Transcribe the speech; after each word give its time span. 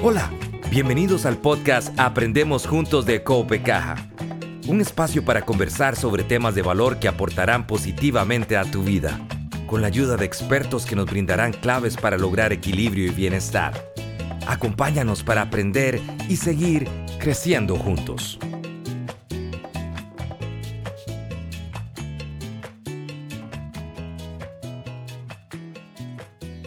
Hola, 0.00 0.30
bienvenidos 0.70 1.26
al 1.26 1.38
podcast 1.38 1.92
Aprendemos 1.98 2.68
Juntos 2.68 3.04
de 3.04 3.24
Cope 3.24 3.62
Caja, 3.62 3.96
un 4.68 4.80
espacio 4.80 5.24
para 5.24 5.42
conversar 5.42 5.96
sobre 5.96 6.22
temas 6.22 6.54
de 6.54 6.62
valor 6.62 7.00
que 7.00 7.08
aportarán 7.08 7.66
positivamente 7.66 8.56
a 8.56 8.62
tu 8.62 8.84
vida, 8.84 9.18
con 9.66 9.80
la 9.80 9.88
ayuda 9.88 10.16
de 10.16 10.24
expertos 10.24 10.86
que 10.86 10.94
nos 10.94 11.06
brindarán 11.06 11.52
claves 11.52 11.96
para 11.96 12.16
lograr 12.16 12.52
equilibrio 12.52 13.06
y 13.06 13.10
bienestar. 13.10 13.72
Acompáñanos 14.46 15.24
para 15.24 15.42
aprender 15.42 16.00
y 16.28 16.36
seguir 16.36 16.88
creciendo 17.18 17.76
juntos. 17.76 18.38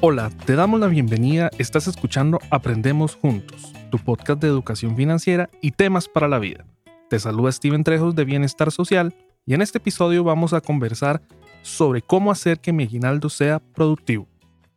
Hola, 0.04 0.32
te 0.48 0.56
damos 0.56 0.80
la 0.80 0.88
bienvenida. 0.88 1.52
Estás 1.60 1.86
escuchando 1.86 2.40
Aprendemos 2.50 3.14
Juntos, 3.14 3.72
tu 3.92 4.00
podcast 4.00 4.42
de 4.42 4.48
educación 4.48 4.96
financiera 4.96 5.48
y 5.62 5.74
temas 5.74 6.08
para 6.08 6.28
la 6.28 6.40
vida. 6.40 6.66
Te 7.08 7.20
saluda 7.20 7.52
Steven 7.52 7.84
Trejos 7.84 8.16
de 8.16 8.26
Bienestar 8.26 8.72
Social 8.72 9.14
y 9.46 9.54
en 9.54 9.62
este 9.62 9.78
episodio 9.78 10.24
vamos 10.24 10.54
a 10.54 10.62
conversar 10.62 11.22
sobre 11.62 12.02
cómo 12.02 12.32
hacer 12.32 12.60
que 12.60 12.74
mi 12.74 12.86
aguinaldo 12.86 13.30
sea 13.30 13.60
productivo. 13.60 14.28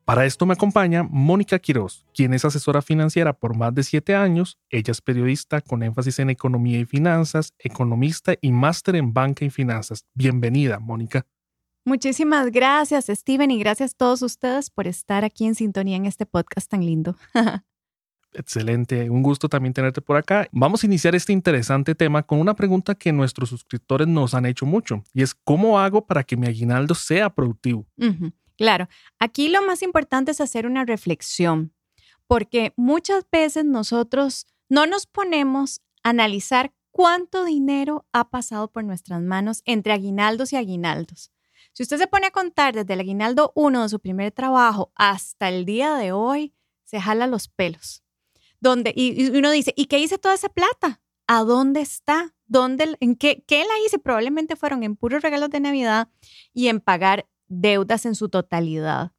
Para 0.04 0.26
esto 0.26 0.44
me 0.44 0.52
acompaña 0.52 1.02
Mónica 1.02 1.58
Quiroz, 1.58 2.04
quien 2.12 2.34
es 2.34 2.44
asesora 2.44 2.82
financiera 2.82 3.32
por 3.32 3.56
más 3.56 3.74
de 3.74 3.82
7 3.82 4.14
años. 4.14 4.58
Ella 4.68 4.92
es 4.92 5.00
periodista 5.00 5.62
con 5.62 5.82
énfasis 5.82 6.18
en 6.18 6.28
economía 6.28 6.78
y 6.78 6.84
finanzas, 6.84 7.54
economista 7.58 8.34
y 8.42 8.52
máster 8.52 8.96
en 8.96 9.14
banca 9.14 9.46
y 9.46 9.48
finanzas. 9.48 10.04
Bienvenida, 10.12 10.80
Mónica. 10.80 11.24
Muchísimas 11.84 12.50
gracias, 12.50 13.06
Steven, 13.08 13.50
y 13.50 13.58
gracias 13.58 13.92
a 13.92 13.96
todos 13.96 14.22
ustedes 14.22 14.70
por 14.70 14.86
estar 14.86 15.24
aquí 15.24 15.44
en 15.44 15.54
sintonía 15.54 15.96
en 15.96 16.06
este 16.06 16.24
podcast 16.24 16.70
tan 16.70 16.84
lindo. 16.84 17.16
Excelente, 18.32 19.10
un 19.10 19.22
gusto 19.22 19.48
también 19.48 19.74
tenerte 19.74 20.00
por 20.00 20.16
acá. 20.16 20.48
Vamos 20.50 20.82
a 20.82 20.86
iniciar 20.86 21.14
este 21.14 21.32
interesante 21.32 21.94
tema 21.94 22.22
con 22.22 22.40
una 22.40 22.54
pregunta 22.54 22.94
que 22.94 23.12
nuestros 23.12 23.50
suscriptores 23.50 24.08
nos 24.08 24.34
han 24.34 24.46
hecho 24.46 24.66
mucho, 24.66 25.04
y 25.12 25.22
es 25.22 25.34
¿cómo 25.34 25.78
hago 25.78 26.06
para 26.06 26.24
que 26.24 26.36
mi 26.36 26.46
aguinaldo 26.46 26.94
sea 26.94 27.30
productivo? 27.30 27.86
Claro, 28.56 28.88
aquí 29.18 29.48
lo 29.48 29.62
más 29.62 29.82
importante 29.82 30.32
es 30.32 30.40
hacer 30.40 30.66
una 30.66 30.84
reflexión, 30.84 31.74
porque 32.26 32.72
muchas 32.76 33.24
veces 33.30 33.64
nosotros 33.66 34.46
no 34.68 34.86
nos 34.86 35.06
ponemos 35.06 35.82
a 36.02 36.10
analizar 36.10 36.72
cuánto 36.90 37.44
dinero 37.44 38.06
ha 38.12 38.30
pasado 38.30 38.70
por 38.70 38.84
nuestras 38.84 39.20
manos 39.20 39.62
entre 39.64 39.92
aguinaldos 39.92 40.52
y 40.52 40.56
aguinaldos. 40.56 41.33
Si 41.74 41.82
usted 41.82 41.98
se 41.98 42.06
pone 42.06 42.28
a 42.28 42.30
contar 42.30 42.72
desde 42.72 42.94
el 42.94 43.00
aguinaldo 43.00 43.50
1 43.56 43.82
de 43.82 43.88
su 43.88 43.98
primer 43.98 44.30
trabajo 44.30 44.92
hasta 44.94 45.48
el 45.48 45.64
día 45.64 45.96
de 45.96 46.12
hoy, 46.12 46.54
se 46.84 47.00
jala 47.00 47.26
los 47.26 47.48
pelos. 47.48 48.04
Donde, 48.60 48.92
y, 48.94 49.36
uno 49.36 49.50
dice, 49.50 49.74
¿y 49.76 49.86
qué 49.86 49.98
hice 49.98 50.16
toda 50.16 50.34
esa 50.34 50.48
plata? 50.48 51.02
¿A 51.26 51.42
dónde 51.42 51.80
está? 51.80 52.32
¿Dónde, 52.46 52.96
en 53.00 53.16
qué, 53.16 53.42
qué 53.48 53.64
la 53.64 53.74
hice? 53.84 53.98
Probablemente 53.98 54.54
fueron 54.54 54.84
en 54.84 54.94
puros 54.94 55.22
regalos 55.22 55.50
de 55.50 55.58
Navidad 55.58 56.08
y 56.52 56.68
en 56.68 56.78
pagar 56.78 57.28
deudas 57.48 58.06
en 58.06 58.14
su 58.14 58.28
totalidad. 58.28 59.10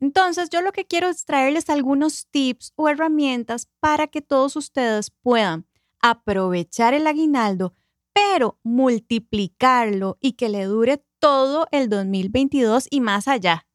Entonces, 0.00 0.50
yo 0.50 0.62
lo 0.62 0.72
que 0.72 0.86
quiero 0.86 1.08
es 1.08 1.24
traerles 1.24 1.70
algunos 1.70 2.26
tips 2.26 2.72
o 2.74 2.88
herramientas 2.88 3.68
para 3.78 4.08
que 4.08 4.20
todos 4.20 4.56
ustedes 4.56 5.12
puedan 5.22 5.64
aprovechar 6.00 6.92
el 6.92 7.06
aguinaldo, 7.06 7.74
pero 8.12 8.58
multiplicarlo 8.64 10.18
y 10.20 10.32
que 10.32 10.48
le 10.48 10.64
dure 10.64 11.04
todo 11.20 11.68
el 11.70 11.88
2022 11.88 12.88
y 12.90 13.00
más 13.00 13.28
allá. 13.28 13.66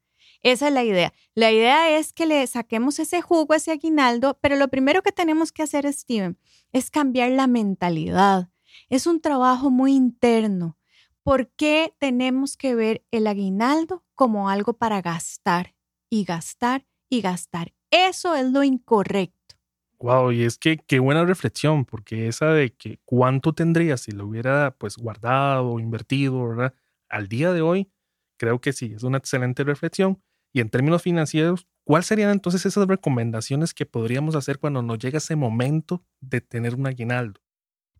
Esa 0.41 0.67
es 0.67 0.73
la 0.73 0.83
idea. 0.83 1.13
La 1.33 1.51
idea 1.51 1.97
es 1.97 2.13
que 2.13 2.25
le 2.25 2.45
saquemos 2.45 2.99
ese 2.99 3.21
jugo, 3.21 3.53
ese 3.53 3.71
aguinaldo, 3.71 4.37
pero 4.41 4.55
lo 4.57 4.67
primero 4.67 5.01
que 5.01 5.11
tenemos 5.11 5.51
que 5.51 5.63
hacer, 5.63 5.91
Steven, 5.91 6.37
es 6.71 6.91
cambiar 6.91 7.31
la 7.31 7.47
mentalidad. 7.47 8.49
Es 8.89 9.07
un 9.07 9.21
trabajo 9.21 9.71
muy 9.71 9.93
interno. 9.95 10.77
¿Por 11.23 11.49
qué 11.49 11.95
tenemos 11.97 12.57
que 12.57 12.75
ver 12.75 13.03
el 13.09 13.25
aguinaldo 13.25 14.03
como 14.13 14.49
algo 14.49 14.73
para 14.73 15.01
gastar 15.01 15.73
y 16.09 16.23
gastar 16.25 16.85
y 17.09 17.21
gastar? 17.21 17.73
Eso 17.89 18.35
es 18.35 18.51
lo 18.51 18.63
incorrecto. 18.63 19.55
Wow, 19.97 20.31
y 20.31 20.43
es 20.43 20.59
que 20.59 20.77
qué 20.77 20.99
buena 20.99 21.25
reflexión, 21.25 21.85
porque 21.85 22.27
esa 22.27 22.51
de 22.51 22.73
que 22.73 22.99
cuánto 23.05 23.53
tendría 23.53 23.97
si 23.97 24.11
lo 24.11 24.27
hubiera 24.27 24.75
pues 24.77 24.97
guardado 24.97 25.79
invertido, 25.79 26.47
¿verdad? 26.49 26.73
Al 27.09 27.27
día 27.27 27.53
de 27.53 27.61
hoy, 27.61 27.91
creo 28.37 28.59
que 28.59 28.73
sí, 28.73 28.93
es 28.95 29.03
una 29.03 29.17
excelente 29.17 29.63
reflexión. 29.63 30.21
Y 30.53 30.61
en 30.61 30.69
términos 30.69 31.01
financieros, 31.01 31.67
¿cuáles 31.83 32.07
serían 32.07 32.31
entonces 32.31 32.65
esas 32.65 32.87
recomendaciones 32.87 33.73
que 33.73 33.85
podríamos 33.85 34.35
hacer 34.35 34.59
cuando 34.59 34.81
nos 34.81 34.99
llega 34.99 35.17
ese 35.17 35.35
momento 35.35 36.03
de 36.21 36.41
tener 36.41 36.75
un 36.75 36.87
aguinaldo? 36.87 37.41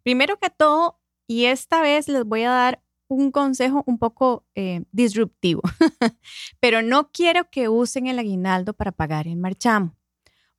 Primero 0.03 0.37
que 0.39 0.49
todo, 0.49 1.01
y 1.27 1.45
esta 1.45 1.81
vez 1.81 2.07
les 2.07 2.23
voy 2.23 2.43
a 2.43 2.51
dar 2.51 2.83
un 3.07 3.31
consejo 3.31 3.83
un 3.85 3.97
poco 3.97 4.45
eh, 4.55 4.83
disruptivo, 4.91 5.61
pero 6.59 6.81
no 6.81 7.11
quiero 7.11 7.49
que 7.49 7.69
usen 7.69 8.07
el 8.07 8.19
aguinaldo 8.19 8.73
para 8.73 8.91
pagar 8.91 9.27
el 9.27 9.35
marchamo. 9.35 9.95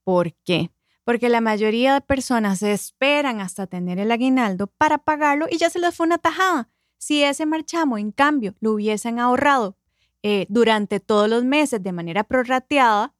¿Por 0.05 0.35
qué? 0.45 0.71
Porque 1.05 1.29
la 1.29 1.41
mayoría 1.41 1.95
de 1.95 2.01
personas 2.01 2.63
esperan 2.63 3.41
hasta 3.41 3.67
tener 3.67 3.99
el 3.99 4.13
aguinaldo 4.13 4.67
para 4.67 4.99
pagarlo 4.99 5.47
y 5.51 5.57
ya 5.57 5.71
se 5.71 5.79
les 5.79 5.95
fue 5.95 6.07
una 6.07 6.19
tajada. 6.19 6.69
Si 6.99 7.23
ese 7.23 7.47
marchamo, 7.47 7.99
en 7.99 8.13
cambio, 8.13 8.55
lo 8.61 8.73
hubiesen 8.73 9.19
ahorrado 9.19 9.77
eh, 10.23 10.47
durante 10.49 11.01
todos 11.01 11.29
los 11.29 11.45
meses 11.45 11.83
de 11.83 11.93
manera 11.93 12.25
prorrateada, 12.25 13.15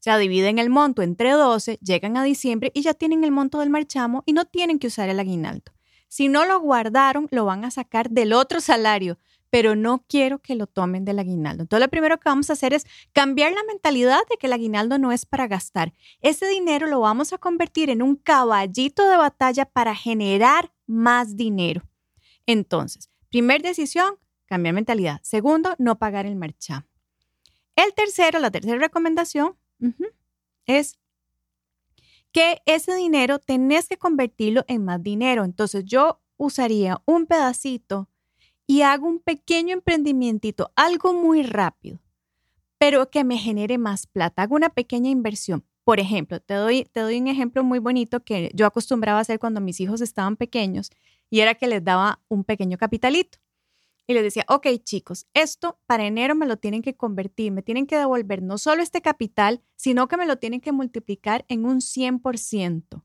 o 0.00 0.02
sea, 0.02 0.16
dividen 0.16 0.58
el 0.58 0.70
monto 0.70 1.02
entre 1.02 1.32
12, 1.32 1.78
llegan 1.82 2.16
a 2.16 2.24
diciembre 2.24 2.72
y 2.74 2.80
ya 2.80 2.94
tienen 2.94 3.22
el 3.22 3.32
monto 3.32 3.60
del 3.60 3.68
marchamo 3.68 4.22
y 4.24 4.32
no 4.32 4.46
tienen 4.46 4.78
que 4.78 4.86
usar 4.86 5.10
el 5.10 5.20
aguinaldo. 5.20 5.72
Si 6.08 6.28
no 6.28 6.46
lo 6.46 6.58
guardaron, 6.58 7.28
lo 7.30 7.44
van 7.44 7.64
a 7.64 7.70
sacar 7.70 8.08
del 8.08 8.32
otro 8.32 8.60
salario, 8.60 9.18
pero 9.50 9.76
no 9.76 10.04
quiero 10.08 10.38
que 10.38 10.54
lo 10.54 10.66
tomen 10.66 11.04
del 11.04 11.18
aguinaldo. 11.18 11.64
Entonces, 11.64 11.84
lo 11.84 11.90
primero 11.90 12.18
que 12.18 12.28
vamos 12.28 12.48
a 12.48 12.54
hacer 12.54 12.72
es 12.72 12.86
cambiar 13.12 13.52
la 13.52 13.62
mentalidad 13.64 14.20
de 14.30 14.36
que 14.38 14.46
el 14.46 14.54
aguinaldo 14.54 14.98
no 14.98 15.12
es 15.12 15.26
para 15.26 15.48
gastar. 15.48 15.92
Ese 16.22 16.48
dinero 16.48 16.86
lo 16.86 17.00
vamos 17.00 17.32
a 17.32 17.38
convertir 17.38 17.90
en 17.90 18.00
un 18.00 18.16
caballito 18.16 19.08
de 19.08 19.16
batalla 19.18 19.66
para 19.66 19.94
generar 19.94 20.72
más 20.86 21.36
dinero. 21.36 21.82
Entonces, 22.46 23.09
Primer 23.30 23.62
decisión, 23.62 24.16
cambiar 24.46 24.74
mentalidad. 24.74 25.20
Segundo, 25.22 25.74
no 25.78 25.98
pagar 25.98 26.26
el 26.26 26.36
marchamo. 26.36 26.86
El 27.76 27.94
tercero, 27.94 28.38
la 28.40 28.50
tercera 28.50 28.78
recomendación 28.78 29.56
es 30.66 30.98
que 32.32 32.60
ese 32.66 32.94
dinero 32.94 33.38
tenés 33.38 33.88
que 33.88 33.96
convertirlo 33.96 34.64
en 34.68 34.84
más 34.84 35.02
dinero. 35.02 35.44
Entonces 35.44 35.84
yo 35.84 36.20
usaría 36.36 37.00
un 37.06 37.26
pedacito 37.26 38.08
y 38.66 38.82
hago 38.82 39.06
un 39.06 39.20
pequeño 39.20 39.74
emprendimiento, 39.74 40.72
algo 40.76 41.12
muy 41.12 41.42
rápido, 41.42 42.00
pero 42.78 43.10
que 43.10 43.24
me 43.24 43.38
genere 43.38 43.78
más 43.78 44.06
plata. 44.06 44.42
Hago 44.42 44.56
una 44.56 44.70
pequeña 44.70 45.10
inversión. 45.10 45.64
Por 45.90 45.98
ejemplo, 45.98 46.38
te 46.38 46.54
doy, 46.54 46.84
te 46.84 47.00
doy 47.00 47.18
un 47.18 47.26
ejemplo 47.26 47.64
muy 47.64 47.80
bonito 47.80 48.20
que 48.20 48.52
yo 48.54 48.64
acostumbraba 48.64 49.18
a 49.18 49.22
hacer 49.22 49.40
cuando 49.40 49.60
mis 49.60 49.80
hijos 49.80 50.00
estaban 50.00 50.36
pequeños 50.36 50.88
y 51.28 51.40
era 51.40 51.56
que 51.56 51.66
les 51.66 51.82
daba 51.82 52.22
un 52.28 52.44
pequeño 52.44 52.78
capitalito. 52.78 53.38
Y 54.06 54.14
les 54.14 54.22
decía, 54.22 54.44
ok 54.46 54.68
chicos, 54.84 55.26
esto 55.34 55.80
para 55.86 56.06
enero 56.06 56.36
me 56.36 56.46
lo 56.46 56.58
tienen 56.58 56.82
que 56.82 56.94
convertir, 56.94 57.50
me 57.50 57.62
tienen 57.62 57.88
que 57.88 57.96
devolver 57.96 58.40
no 58.40 58.56
solo 58.56 58.82
este 58.82 59.02
capital, 59.02 59.62
sino 59.74 60.06
que 60.06 60.16
me 60.16 60.26
lo 60.26 60.36
tienen 60.36 60.60
que 60.60 60.70
multiplicar 60.70 61.44
en 61.48 61.64
un 61.64 61.80
100%. 61.80 63.02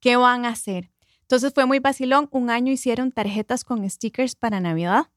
¿Qué 0.00 0.16
van 0.16 0.46
a 0.46 0.52
hacer? 0.52 0.90
Entonces 1.20 1.52
fue 1.52 1.66
muy 1.66 1.80
vacilón. 1.80 2.30
Un 2.30 2.48
año 2.48 2.72
hicieron 2.72 3.12
tarjetas 3.12 3.62
con 3.62 3.86
stickers 3.90 4.36
para 4.36 4.58
Navidad. 4.58 5.10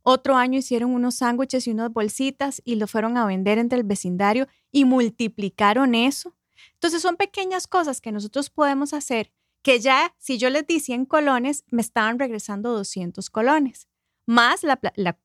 Otro 0.00 0.36
año 0.36 0.60
hicieron 0.60 0.92
unos 0.94 1.16
sándwiches 1.16 1.66
y 1.66 1.70
unas 1.70 1.92
bolsitas 1.92 2.62
y 2.64 2.76
lo 2.76 2.86
fueron 2.86 3.18
a 3.18 3.26
vender 3.26 3.58
entre 3.58 3.78
el 3.78 3.84
vecindario 3.84 4.48
y 4.70 4.86
multiplicaron 4.86 5.94
eso. 5.94 6.34
Entonces 6.82 7.00
son 7.00 7.16
pequeñas 7.16 7.68
cosas 7.68 8.00
que 8.00 8.10
nosotros 8.10 8.50
podemos 8.50 8.92
hacer 8.92 9.30
que 9.62 9.78
ya 9.78 10.16
si 10.18 10.36
yo 10.36 10.50
les 10.50 10.66
di 10.66 10.80
100 10.80 11.06
colones, 11.06 11.64
me 11.70 11.80
estaban 11.80 12.18
regresando 12.18 12.72
200 12.72 13.30
colones, 13.30 13.86
más 14.26 14.62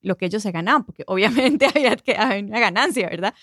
lo 0.01 0.17
que 0.17 0.27
ellos 0.27 0.43
se 0.43 0.51
ganaban, 0.51 0.85
porque 0.85 1.03
obviamente 1.07 1.65
había, 1.75 1.95
que, 1.95 2.15
había 2.15 2.45
una 2.45 2.59
ganancia, 2.59 3.09
¿verdad? 3.09 3.33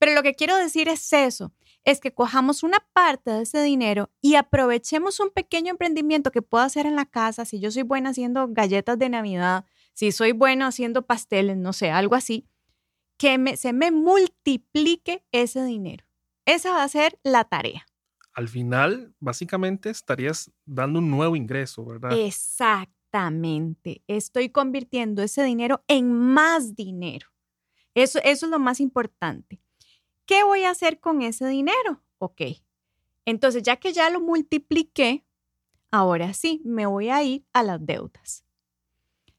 Pero 0.00 0.12
lo 0.12 0.24
que 0.24 0.34
quiero 0.34 0.56
decir 0.56 0.88
es 0.88 1.12
eso, 1.12 1.52
es 1.84 2.00
que 2.00 2.12
cojamos 2.12 2.64
una 2.64 2.84
parte 2.92 3.30
de 3.30 3.42
ese 3.42 3.62
dinero 3.62 4.10
y 4.20 4.34
aprovechemos 4.34 5.20
un 5.20 5.30
pequeño 5.30 5.70
emprendimiento 5.70 6.32
que 6.32 6.42
puedo 6.42 6.64
hacer 6.64 6.86
en 6.86 6.96
la 6.96 7.06
casa, 7.06 7.44
si 7.44 7.60
yo 7.60 7.70
soy 7.70 7.84
buena 7.84 8.10
haciendo 8.10 8.48
galletas 8.48 8.98
de 8.98 9.08
Navidad, 9.08 9.66
si 9.92 10.10
soy 10.10 10.32
buena 10.32 10.66
haciendo 10.66 11.06
pasteles, 11.06 11.56
no 11.58 11.72
sé, 11.72 11.92
algo 11.92 12.16
así, 12.16 12.48
que 13.18 13.56
se 13.56 13.72
me 13.72 13.92
multiplique 13.92 15.24
ese 15.30 15.62
dinero. 15.62 16.04
Esa 16.46 16.72
va 16.72 16.82
a 16.82 16.88
ser 16.88 17.18
la 17.22 17.44
tarea 17.44 17.86
al 18.34 18.48
final 18.48 19.14
básicamente 19.20 19.90
estarías 19.90 20.50
dando 20.64 20.98
un 20.98 21.10
nuevo 21.10 21.36
ingreso, 21.36 21.84
¿verdad? 21.84 22.18
Exactamente. 22.18 24.02
Estoy 24.06 24.48
convirtiendo 24.48 25.22
ese 25.22 25.42
dinero 25.42 25.84
en 25.86 26.12
más 26.12 26.74
dinero. 26.74 27.28
Eso, 27.94 28.20
eso 28.24 28.46
es 28.46 28.50
lo 28.50 28.58
más 28.58 28.80
importante. 28.80 29.60
¿Qué 30.24 30.44
voy 30.44 30.64
a 30.64 30.70
hacer 30.70 30.98
con 30.98 31.20
ese 31.20 31.46
dinero? 31.46 32.02
Ok. 32.18 32.40
Entonces, 33.26 33.62
ya 33.62 33.76
que 33.76 33.92
ya 33.92 34.08
lo 34.08 34.20
multipliqué, 34.20 35.26
ahora 35.90 36.32
sí, 36.32 36.62
me 36.64 36.86
voy 36.86 37.10
a 37.10 37.22
ir 37.22 37.44
a 37.52 37.62
las 37.62 37.84
deudas. 37.84 38.44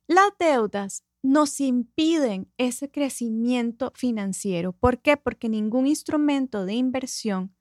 Las 0.05 0.31
deudas 0.37 1.03
nos 1.23 1.61
impiden 1.61 2.51
ese 2.57 2.91
crecimiento 2.91 3.91
financiero. 3.95 4.73
¿Por 4.73 5.01
qué? 5.01 5.17
Porque 5.17 5.49
ningún 5.49 5.87
instrumento 5.87 6.65
de 6.65 6.73
inversión 6.73 7.55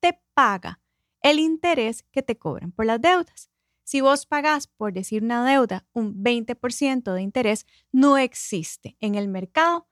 te 0.00 0.22
paga 0.34 0.80
el 1.20 1.40
interés 1.40 2.04
que 2.12 2.22
te 2.22 2.38
cobran 2.38 2.70
por 2.70 2.86
las 2.86 3.00
deudas. 3.00 3.50
Si 3.82 4.00
vos 4.00 4.24
pagás, 4.24 4.68
por 4.68 4.92
decir 4.92 5.24
una 5.24 5.44
deuda, 5.44 5.86
un 5.92 6.22
20% 6.22 7.12
de 7.12 7.22
interés, 7.22 7.66
no 7.90 8.18
existe 8.18 8.96
en 9.00 9.16
el 9.16 9.28
mercado 9.28 9.88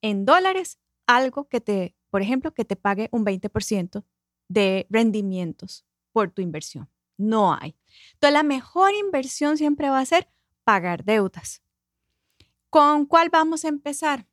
en 0.00 0.24
dólares 0.24 0.78
algo 1.06 1.48
que 1.48 1.60
te, 1.60 1.96
por 2.08 2.22
ejemplo, 2.22 2.54
que 2.54 2.64
te 2.64 2.76
pague 2.76 3.08
un 3.12 3.24
20% 3.26 4.04
de 4.48 4.86
rendimientos 4.88 5.84
por 6.12 6.30
tu 6.30 6.40
inversión. 6.40 6.88
No 7.18 7.52
hay. 7.52 7.76
Entonces, 8.14 8.32
la 8.32 8.42
mejor 8.42 8.94
inversión 8.94 9.58
siempre 9.58 9.90
va 9.90 9.98
a 9.98 10.06
ser 10.06 10.28
pagar 10.64 11.04
deudas. 11.04 11.62
¿Con 12.70 13.06
cuál 13.06 13.28
vamos 13.30 13.64
a 13.64 13.68
empezar? 13.68 14.26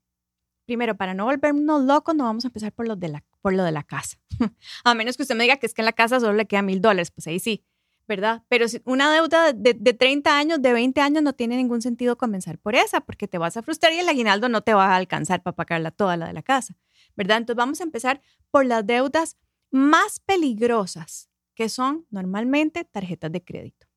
Primero, 0.65 0.95
para 0.95 1.13
no 1.13 1.25
volvernos 1.25 1.83
locos, 1.83 2.15
no 2.15 2.25
vamos 2.25 2.45
a 2.45 2.49
empezar 2.49 2.71
por 2.71 2.87
lo 2.87 2.95
de 2.95 3.07
la, 3.07 3.23
por 3.41 3.53
lo 3.53 3.63
de 3.63 3.71
la 3.71 3.83
casa. 3.83 4.17
a 4.83 4.93
menos 4.93 5.17
que 5.17 5.23
usted 5.23 5.35
me 5.35 5.43
diga 5.43 5.57
que 5.57 5.65
es 5.65 5.73
que 5.73 5.81
en 5.81 5.85
la 5.85 5.93
casa 5.93 6.19
solo 6.19 6.33
le 6.33 6.45
queda 6.45 6.61
mil 6.61 6.81
dólares, 6.81 7.11
pues 7.11 7.27
ahí 7.27 7.39
sí. 7.39 7.65
¿verdad? 8.07 8.43
Pero 8.47 8.69
si 8.69 8.81
una 8.85 9.11
deuda 9.11 9.51
de, 9.51 9.73
de, 9.73 9.93
30 9.93 10.37
años, 10.37 10.61
de 10.61 10.71
20 10.71 11.01
años, 11.01 11.23
no 11.23 11.33
tiene 11.33 11.57
ningún 11.57 11.81
sentido 11.81 12.17
comenzar 12.17 12.57
por 12.57 12.73
esa, 12.73 13.01
porque 13.01 13.27
te 13.27 13.37
vas 13.37 13.57
a 13.57 13.61
frustrar 13.61 13.91
y 13.91 13.99
el 13.99 14.07
aguinaldo 14.07 14.47
no 14.47 14.61
te 14.61 14.73
va 14.73 14.93
a 14.93 14.95
alcanzar 14.95 15.43
para 15.43 15.55
pagarla 15.55 15.91
toda 15.91 16.15
la 16.15 16.27
de 16.27 16.33
la 16.33 16.41
casa, 16.41 16.77
¿verdad? 17.17 17.37
Entonces 17.37 17.57
vamos 17.57 17.81
a 17.81 17.83
empezar 17.83 18.21
por 18.49 18.65
las 18.65 18.87
deudas 18.87 19.35
más 19.71 20.21
peligrosas, 20.21 21.29
que 21.53 21.67
son 21.67 22.05
normalmente 22.09 22.85
tarjetas 22.85 23.31
de 23.31 23.43
crédito. 23.43 23.87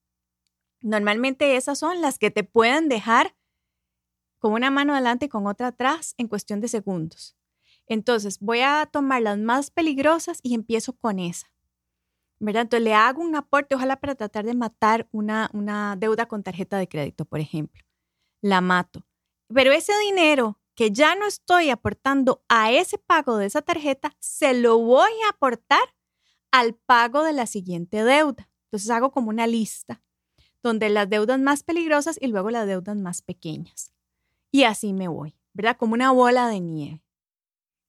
Normalmente 0.80 1.56
esas 1.56 1.78
son 1.78 2.00
las 2.00 2.18
que 2.18 2.32
te 2.32 2.42
pueden 2.42 2.88
dejar 2.88 3.36
con 4.40 4.52
una 4.52 4.70
mano 4.70 4.94
adelante 4.94 5.26
y 5.26 5.28
con 5.28 5.46
otra 5.46 5.68
atrás 5.68 6.14
en 6.18 6.26
cuestión 6.26 6.60
de 6.60 6.66
segundos. 6.66 7.36
Entonces 7.86 8.40
voy 8.40 8.60
a 8.60 8.88
tomar 8.90 9.22
las 9.22 9.38
más 9.38 9.70
peligrosas 9.70 10.40
y 10.42 10.54
empiezo 10.54 10.94
con 10.94 11.20
esa. 11.20 11.46
¿verdad? 12.40 12.62
Entonces 12.62 12.84
le 12.84 12.94
hago 12.94 13.22
un 13.22 13.36
aporte, 13.36 13.74
ojalá 13.74 14.00
para 14.00 14.14
tratar 14.14 14.44
de 14.44 14.54
matar 14.54 15.06
una, 15.12 15.50
una 15.52 15.94
deuda 15.96 16.26
con 16.26 16.42
tarjeta 16.42 16.78
de 16.78 16.88
crédito, 16.88 17.24
por 17.26 17.38
ejemplo. 17.38 17.84
La 18.40 18.60
mato. 18.60 19.06
Pero 19.54 19.72
ese 19.72 19.92
dinero 19.98 20.58
que 20.74 20.90
ya 20.90 21.14
no 21.14 21.26
estoy 21.26 21.68
aportando 21.68 22.42
a 22.48 22.72
ese 22.72 22.96
pago 22.96 23.36
de 23.36 23.46
esa 23.46 23.60
tarjeta, 23.60 24.16
se 24.18 24.54
lo 24.54 24.78
voy 24.78 25.10
a 25.26 25.30
aportar 25.30 25.94
al 26.50 26.74
pago 26.74 27.22
de 27.22 27.34
la 27.34 27.46
siguiente 27.46 28.02
deuda. 28.02 28.48
Entonces 28.64 28.90
hago 28.90 29.10
como 29.10 29.28
una 29.28 29.46
lista 29.46 30.02
donde 30.62 30.88
las 30.88 31.08
deudas 31.10 31.38
más 31.38 31.62
peligrosas 31.62 32.16
y 32.20 32.28
luego 32.28 32.50
las 32.50 32.66
deudas 32.66 32.96
más 32.96 33.20
pequeñas. 33.20 33.92
Y 34.50 34.64
así 34.64 34.92
me 34.92 35.08
voy, 35.08 35.36
¿verdad? 35.52 35.76
Como 35.76 35.94
una 35.94 36.10
bola 36.12 36.48
de 36.48 36.60
nieve. 36.60 37.02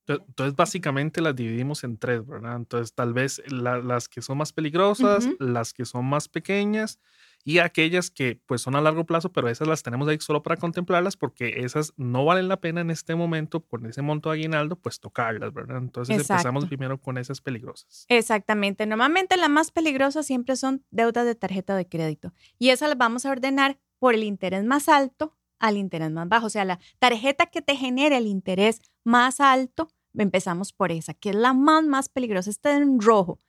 Entonces, 0.08 0.56
básicamente 0.56 1.22
las 1.22 1.36
dividimos 1.36 1.84
en 1.84 1.98
tres, 1.98 2.25
¿verdad? 2.25 2.56
Entonces, 2.56 2.94
tal 2.94 3.13
vez 3.13 3.42
las 3.50 4.10
que 4.10 4.22
son 4.22 4.38
más 4.38 4.52
peligrosas, 4.52 5.30
las 5.40 5.74
que 5.74 5.86
son 5.86 6.06
más 6.06 6.28
pequeñas 6.28 7.00
y 7.44 7.60
aquellas 7.60 8.12
que 8.12 8.40
pues 8.46 8.62
son 8.62 8.75
a 8.75 8.81
largo 8.81 9.06
plazo, 9.06 9.31
pero 9.31 9.48
esas 9.48 9.68
las 9.68 9.84
tenemos 9.84 10.08
ahí 10.08 10.18
solo 10.19 10.44
para 10.44 10.58
contemplarlas 10.58 11.18
porque 11.18 11.62
esas 11.63 11.94
no 11.98 12.25
valen 12.25 12.48
la 12.48 12.60
pena 12.60 12.81
en 12.81 12.92
este 12.92 13.16
momento 13.16 13.62
con 13.62 13.86
ese 13.86 14.02
monto 14.02 14.30
de 14.30 14.40
aguinaldo, 14.40 14.75
pues 14.75 15.00
tocarlas, 15.00 15.54
¿verdad? 15.54 15.78
Entonces 15.78 16.18
empezamos 16.18 16.66
primero 16.66 17.00
con 17.00 17.18
esas 17.18 17.42
peligrosas. 17.42 18.06
Exactamente. 18.10 18.86
Normalmente 18.86 19.38
las 19.38 19.50
más 19.50 19.72
peligrosas 19.72 20.25
siempre 20.25 20.56
son 20.56 20.84
deudas 20.92 21.25
de 21.25 21.36
tarjeta 21.36 21.75
de 21.75 21.88
crédito 21.88 22.34
y 22.60 22.69
esas 22.69 22.90
las 22.90 22.98
vamos 22.98 23.25
a 23.25 23.31
ordenar 23.31 23.80
por 23.98 24.13
el 24.13 24.24
interés 24.24 24.63
más 24.63 24.90
alto 24.90 25.38
al 25.62 25.78
interés 25.78 26.12
más 26.12 26.28
bajo. 26.28 26.48
O 26.48 26.50
sea, 26.50 26.66
la 26.66 26.80
tarjeta 27.00 27.46
que 27.46 27.62
te 27.62 27.78
genere 27.78 28.18
el 28.18 28.28
interés 28.28 28.81
más 29.04 29.40
alto, 29.40 29.88
empezamos 30.13 30.74
por 30.74 30.92
esa, 30.92 31.13
que 31.13 31.30
es 31.30 31.36
la 31.36 31.54
más, 31.54 31.86
más 31.86 32.10
peligrosa, 32.10 32.50
está 32.50 32.75
en 32.75 33.00
rojo. 33.00 33.40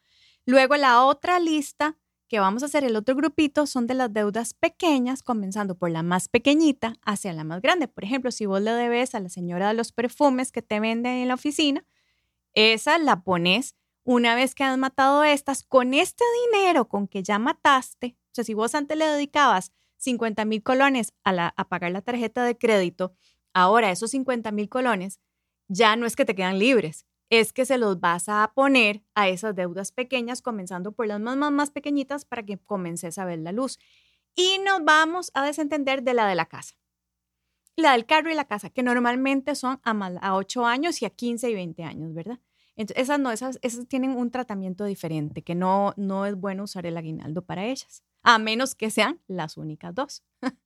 Luego 0.47 0.77
la 0.77 1.05
otra 1.05 1.41
lista 1.41 1.97
que 2.29 2.41
vamos 2.41 2.63
a 2.63 2.67
hacer, 2.67 2.85
el 2.85 2.97
otro 2.97 3.15
grupito, 3.15 3.67
son 3.67 3.87
de 3.87 3.95
las 3.95 4.13
deudas 4.13 4.55
pequeñas, 4.55 5.23
comenzando 5.23 5.75
por 5.77 5.91
la 5.91 6.03
más 6.03 6.29
pequeñita 6.29 6.95
hacia 7.05 7.33
la 7.33 7.45
más 7.45 7.61
grande. 7.61 7.89
Por 7.89 8.05
ejemplo, 8.05 8.31
si 8.31 8.47
vos 8.47 8.63
le 8.63 8.71
debes 8.73 9.15
a 9.15 9.21
la 9.21 9.29
señora 9.29 9.69
de 9.69 9.75
los 9.75 9.93
perfumes 9.93 10.51
que 10.51 10.63
te 10.63 10.81
venden 10.81 11.17
en 11.17 11.29
la 11.29 11.35
oficina, 11.35 11.85
esa 12.55 12.99
la 12.99 13.23
pones 13.23 13.77
una 14.05 14.35
vez 14.35 14.55
que 14.55 14.65
has 14.65 14.79
matado 14.79 15.25
estas, 15.25 15.63
con 15.63 15.95
este 15.95 16.25
dinero 16.47 16.89
con 16.89 17.07
que 17.07 17.23
ya 17.23 17.39
mataste, 17.39 18.17
o 18.33 18.35
sea, 18.35 18.45
si 18.45 18.55
vos 18.55 18.75
antes 18.75 18.97
le 18.97 19.07
dedicabas 19.07 19.73
50 20.03 20.45
mil 20.45 20.63
colones 20.63 21.15
a, 21.25 21.55
pagar 21.69 21.93
la 21.93 22.03
tarjeta 22.03 22.45
de 22.45 22.59
crédito, 22.59 23.15
ahora 23.55 23.91
esos 23.91 24.11
50 24.11 24.51
mil 24.51 24.69
colones 24.69 25.21
ya 25.69 25.95
no 25.97 26.07
es 26.07 26.17
que 26.17 26.25
te 26.25 26.35
quedan 26.35 26.59
libres, 26.59 27.07
es 27.31 27.53
que 27.53 27.65
se 27.65 27.79
los 27.79 28.01
vas 28.01 28.29
a 28.29 28.53
poner 28.55 29.03
a 29.15 29.29
esas 29.29 29.55
deudas 29.55 29.93
pequeñas, 29.93 30.43
comenzando 30.43 30.93
por 30.93 31.07
las 31.07 31.21
más, 31.21 31.37
más, 31.37 31.71
pequeñitas 31.71 32.25
para 32.25 32.43
que 32.43 32.59
comiences 32.59 33.17
a 33.17 33.25
ver 33.25 33.39
la 33.39 33.53
luz. 33.53 33.79
Y 34.35 34.59
nos 34.59 34.85
vamos 34.85 35.31
a 35.35 35.45
desentender 35.45 36.03
de 36.03 36.15
la 36.15 36.27
de 36.27 36.35
la 36.35 36.47
casa. 36.47 36.75
La 37.77 37.93
del 37.93 38.05
carro 38.05 38.31
y 38.31 38.35
la 38.35 38.47
casa, 38.47 38.69
que 38.69 38.83
normalmente 38.83 39.55
son 39.55 39.81
a, 39.83 39.93
a 40.21 40.35
8 40.35 40.67
años 40.67 41.01
y 41.01 41.07
a 41.07 41.11
15 41.11 41.51
y 41.51 41.55
20 41.55 41.85
años, 41.85 42.13
¿verdad? 42.13 42.39
Entonces, 42.77 43.03
esas 43.03 43.21
no, 43.21 43.31
esas, 43.31 43.59
esas 43.63 43.87
tienen 43.87 44.17
un 44.17 44.31
tratamiento 44.31 44.85
diferente, 44.85 45.43
que 45.43 45.55
no, 45.55 45.93
no 45.97 46.27
es 46.27 46.35
bueno 46.35 46.65
usar 46.65 46.87
el 46.87 46.97
aguinaldo 46.97 47.43
para 47.43 47.65
ellas, 47.65 48.03
a 48.23 48.39
menos 48.39 48.75
que 48.75 48.91
sean 48.91 49.21
las 49.27 49.57
únicas 49.57 49.95
dos. 49.95 50.23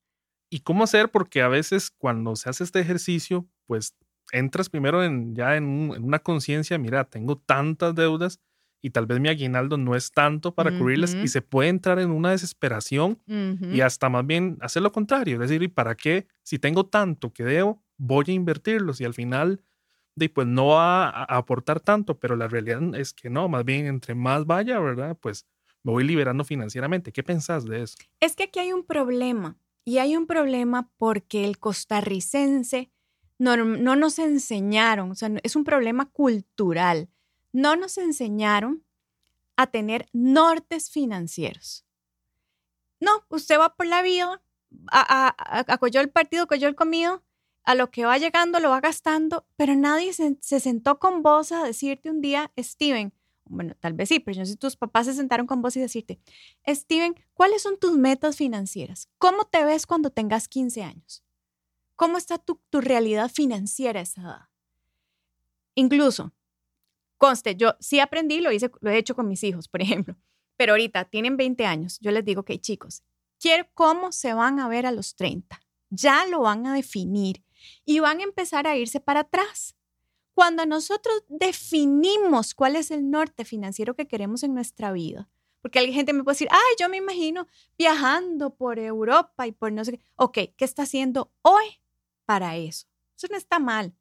¿Y 0.50 0.60
cómo 0.60 0.84
hacer? 0.84 1.10
Porque 1.10 1.42
a 1.42 1.48
veces 1.48 1.90
cuando 1.90 2.36
se 2.36 2.48
hace 2.48 2.64
este 2.64 2.80
ejercicio, 2.80 3.48
pues 3.66 3.96
entras 4.32 4.68
primero 4.68 5.02
en, 5.02 5.34
ya 5.34 5.56
en, 5.56 5.64
una 5.64 6.18
conciencia, 6.18 6.78
mira, 6.78 7.04
tengo 7.04 7.38
tantas 7.38 7.94
deudas 7.94 8.40
y 8.82 8.90
tal 8.90 9.06
vez 9.06 9.18
mi 9.18 9.28
aguinaldo 9.28 9.76
no 9.76 9.96
es 9.96 10.12
tanto 10.12 10.54
para 10.54 10.76
cubrirlas 10.76 11.14
y 11.14 11.28
se 11.28 11.42
puede 11.42 11.70
entrar 11.70 11.98
en 11.98 12.10
una 12.10 12.30
desesperación 12.30 13.20
y 13.26 13.80
hasta 13.80 14.08
más 14.08 14.24
bien 14.24 14.58
hacer 14.60 14.82
lo 14.82 14.92
contrario, 14.92 15.34
es 15.34 15.48
decir, 15.48 15.62
¿y 15.62 15.68
para 15.68 15.96
qué? 15.96 16.28
Si 16.44 16.58
tengo 16.58 16.86
tanto 16.86 17.32
que 17.32 17.42
debo, 17.42 17.82
voy 17.96 18.26
a 18.28 18.32
invertirlos 18.32 19.00
y 19.00 19.04
al 19.04 19.14
final 19.14 19.60
pues 20.34 20.46
no 20.46 20.68
va 20.68 21.08
a 21.08 21.24
aportar 21.24 21.80
tanto, 21.80 22.18
pero 22.18 22.36
la 22.36 22.48
realidad 22.48 22.80
es 22.94 23.12
que 23.12 23.28
no, 23.30 23.48
más 23.48 23.64
bien 23.64 23.86
entre 23.86 24.14
más 24.14 24.46
vaya, 24.46 24.78
¿verdad? 24.78 25.16
Pues 25.20 25.46
me 25.82 25.92
voy 25.92 26.04
liberando 26.04 26.44
financieramente. 26.44 27.12
¿Qué 27.12 27.22
pensás 27.22 27.64
de 27.64 27.82
eso? 27.82 27.96
Es 28.20 28.34
que 28.34 28.44
aquí 28.44 28.58
hay 28.58 28.72
un 28.72 28.84
problema 28.84 29.58
y 29.84 29.98
hay 29.98 30.16
un 30.16 30.26
problema 30.26 30.90
porque 30.96 31.44
el 31.44 31.58
costarricense 31.58 32.90
no, 33.38 33.56
no 33.56 33.96
nos 33.96 34.18
enseñaron, 34.18 35.10
o 35.10 35.14
sea, 35.14 35.30
es 35.42 35.56
un 35.56 35.64
problema 35.64 36.06
cultural, 36.06 37.08
no 37.52 37.76
nos 37.76 37.98
enseñaron 37.98 38.84
a 39.56 39.66
tener 39.66 40.08
nortes 40.12 40.90
financieros. 40.90 41.84
No, 43.00 43.24
usted 43.28 43.58
va 43.58 43.74
por 43.74 43.86
la 43.86 44.02
vida, 44.02 44.42
a, 44.90 45.34
acogió 45.72 46.00
el 46.00 46.10
partido, 46.10 46.44
acogió 46.44 46.68
el 46.68 46.74
comido, 46.74 47.22
a 47.66 47.74
lo 47.74 47.90
que 47.90 48.06
va 48.06 48.16
llegando 48.16 48.60
lo 48.60 48.70
va 48.70 48.80
gastando, 48.80 49.44
pero 49.56 49.74
nadie 49.74 50.12
se, 50.12 50.60
sentó 50.60 50.98
con 51.00 51.22
vos 51.22 51.50
a 51.50 51.64
decirte 51.64 52.08
un 52.08 52.20
día, 52.20 52.52
Steven, 52.56 53.12
bueno, 53.44 53.74
tal 53.80 53.92
vez 53.92 54.08
sí, 54.08 54.20
pero 54.20 54.38
no 54.38 54.46
sé 54.46 54.52
si 54.52 54.56
tus 54.56 54.76
papás 54.76 55.06
se 55.06 55.14
sentaron 55.14 55.46
con 55.46 55.62
vos 55.62 55.76
y 55.76 55.80
decirte, 55.80 56.20
Steven, 56.66 57.16
¿cuáles 57.34 57.62
son 57.62 57.76
tus 57.78 57.98
metas 57.98 58.36
financieras? 58.36 59.08
¿Cómo 59.18 59.44
te 59.46 59.64
ves 59.64 59.84
cuando 59.84 60.10
tengas 60.10 60.46
15 60.48 60.82
años? 60.84 61.24
¿Cómo 61.96 62.18
está 62.18 62.38
tu, 62.38 62.60
tu 62.70 62.80
realidad 62.80 63.30
financiera 63.30 63.98
a 63.98 64.04
esa 64.04 64.20
edad? 64.20 64.48
Incluso, 65.74 66.32
conste, 67.18 67.56
yo 67.56 67.74
sí 67.80 67.98
aprendí, 67.98 68.40
lo 68.40 68.52
hice, 68.52 68.70
lo 68.80 68.90
he 68.90 68.96
hecho 68.96 69.16
con 69.16 69.26
mis 69.26 69.42
hijos, 69.42 69.66
por 69.66 69.82
ejemplo, 69.82 70.16
pero 70.56 70.74
ahorita 70.74 71.06
tienen 71.06 71.36
20 71.36 71.66
años, 71.66 71.98
yo 72.00 72.12
les 72.12 72.24
digo, 72.24 72.44
que 72.44 72.60
chicos, 72.60 73.02
quiero 73.40 73.66
cómo 73.74 74.12
se 74.12 74.34
van 74.34 74.60
a 74.60 74.68
ver 74.68 74.86
a 74.86 74.92
los 74.92 75.16
30. 75.16 75.60
Ya 75.90 76.26
lo 76.26 76.40
van 76.40 76.66
a 76.66 76.74
definir 76.74 77.45
y 77.84 78.00
van 78.00 78.20
a 78.20 78.24
empezar 78.24 78.66
a 78.66 78.76
irse 78.76 79.00
para 79.00 79.20
atrás. 79.20 79.74
Cuando 80.34 80.66
nosotros 80.66 81.24
definimos 81.28 82.54
cuál 82.54 82.76
es 82.76 82.90
el 82.90 83.10
norte 83.10 83.44
financiero 83.44 83.94
que 83.94 84.06
queremos 84.06 84.42
en 84.42 84.54
nuestra 84.54 84.92
vida, 84.92 85.30
porque 85.66 85.80
hay 85.80 85.92
gente 85.92 86.12
me 86.12 86.22
puede 86.22 86.34
decir, 86.34 86.48
ay, 86.52 86.76
yo 86.78 86.88
me 86.88 86.98
imagino 86.98 87.48
viajando 87.76 88.54
por 88.54 88.78
Europa 88.78 89.48
y 89.48 89.52
por 89.52 89.72
no 89.72 89.84
sé 89.84 89.92
qué. 89.92 90.00
Ok, 90.14 90.38
¿qué 90.56 90.64
está 90.64 90.82
haciendo 90.82 91.32
hoy 91.42 91.80
para 92.24 92.56
eso? 92.56 92.86
Eso 93.16 93.26
no 93.30 93.36
está 93.36 93.58
mal. 93.58 93.92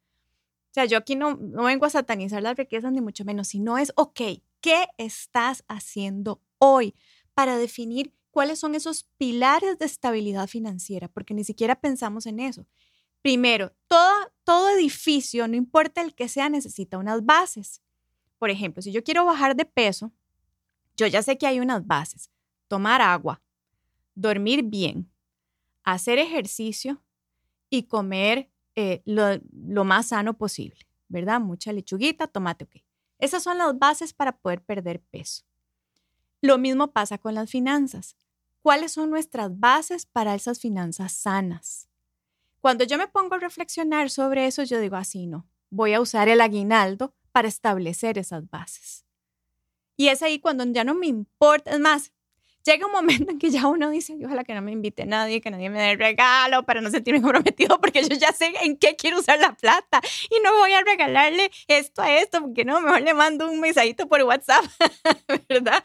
O 0.70 0.74
sea, 0.76 0.86
yo 0.86 0.98
aquí 0.98 1.16
no, 1.16 1.38
no 1.38 1.64
vengo 1.64 1.88
a 1.88 1.90
satanizar 1.90 2.44
las 2.44 2.56
riquezas 2.56 2.92
ni 2.92 3.02
mucho 3.02 3.26
menos, 3.26 3.48
sino 3.48 3.80
es, 3.80 3.94
ok, 3.96 4.22
¿qué 4.62 4.86
estás 5.00 5.64
haciendo 5.68 6.40
hoy 6.60 6.94
para 7.34 7.58
definir 7.58 8.14
cuáles 8.30 8.60
son 8.60 8.76
esos 8.76 9.06
pilares 9.18 9.80
de 9.80 9.86
estabilidad 9.86 10.48
financiera? 10.48 11.08
Porque 11.08 11.34
ni 11.34 11.44
siquiera 11.46 11.74
pensamos 11.74 12.28
en 12.28 12.42
eso. 12.42 12.68
Primero, 13.26 13.74
todo, 13.88 14.32
todo 14.44 14.70
edificio, 14.70 15.48
no 15.48 15.56
importa 15.56 16.04
el 16.04 16.14
que 16.14 16.28
sea, 16.28 16.48
necesita 16.48 17.00
unas 17.00 17.26
bases. 17.26 17.82
Por 18.38 18.52
ejemplo, 18.52 18.84
si 18.84 18.92
yo 18.92 19.04
quiero 19.04 19.26
bajar 19.26 19.56
de 19.56 19.66
peso, 19.66 20.12
Yo 20.96 21.08
ya 21.08 21.24
sé 21.24 21.36
que 21.36 21.48
hay 21.48 21.60
unas 21.60 21.88
bases. 21.88 22.30
Tomar 22.68 23.02
agua, 23.02 23.42
dormir 24.14 24.62
bien, 24.62 25.12
hacer 25.84 26.20
ejercicio 26.20 27.04
y 27.72 27.88
comer 27.88 28.52
eh, 28.76 29.02
lo, 29.06 29.84
más 29.86 30.10
sano 30.10 30.38
posible, 30.38 30.86
¿verdad? 31.08 31.42
Mucha 31.42 31.74
lechuguita, 31.74 32.28
tomate, 32.28 32.66
ok. 32.66 32.76
Esas 33.18 33.42
son 33.42 33.58
las 33.58 33.76
bases 33.80 34.14
para 34.14 34.38
poder 34.38 34.62
perder 34.62 35.02
peso. 35.02 35.46
Lo 36.42 36.60
mismo 36.60 36.92
pasa 36.92 37.18
con 37.18 37.34
las 37.34 37.50
finanzas. 37.50 38.18
¿Cuáles 38.62 38.92
son 38.92 39.10
nuestras 39.10 39.60
bases 39.60 40.06
para 40.06 40.36
esas 40.36 40.60
finanzas 40.60 41.12
sanas? 41.12 41.90
Cuando 42.66 42.84
yo 42.84 42.98
me 42.98 43.08
pongo 43.08 43.36
a 43.36 43.38
reflexionar 43.38 44.10
sobre 44.10 44.48
eso, 44.48 44.64
yo 44.64 44.80
digo 44.80 44.96
así, 44.96 45.28
no, 45.28 45.48
voy 45.70 45.94
a 45.94 46.02
usar 46.02 46.30
el 46.30 46.42
aguinaldo 46.42 47.14
para 47.32 47.48
establecer 47.48 48.18
esas 48.18 48.50
bases. 48.50 49.06
Y 49.96 50.08
es 50.08 50.24
ahí 50.24 50.40
cuando 50.40 50.66
ya 50.66 50.84
no 50.84 50.96
me 50.96 51.06
importa, 51.06 51.70
es 51.70 51.80
más, 51.80 52.12
llega 52.66 52.88
un 52.88 52.92
momento 52.92 53.30
en 53.34 53.38
que 53.38 53.52
ya 53.52 53.68
uno 53.68 53.92
dice, 53.92 54.18
ojalá 54.26 54.44
que 54.44 54.56
no 54.56 54.64
me 54.64 54.72
invite 54.72 55.06
nadie, 55.06 55.42
que 55.42 55.52
nadie 55.52 55.70
me 55.70 55.80
dé 55.80 55.96
regalo 55.96 56.64
para 56.64 56.82
no 56.82 56.90
sentirme 56.90 57.22
comprometido, 57.22 57.80
porque 57.82 58.02
yo 58.02 58.16
ya 58.18 58.32
sé 58.32 58.52
en 58.64 58.78
qué 58.78 58.96
quiero 58.96 59.20
usar 59.20 59.40
la 59.40 59.54
plata 59.54 60.02
y 60.32 60.40
no 60.44 60.52
voy 60.58 60.74
a 60.74 60.82
regalarle 60.82 61.52
esto 61.68 62.02
a 62.02 62.18
esto, 62.18 62.42
porque 62.42 62.66
no, 62.66 62.82
mejor 62.82 63.04
le 63.04 63.14
mando 63.14 63.48
un 63.48 63.60
mensajito 63.60 64.08
por 64.08 64.24
WhatsApp, 64.24 64.66
¿verdad? 65.50 65.84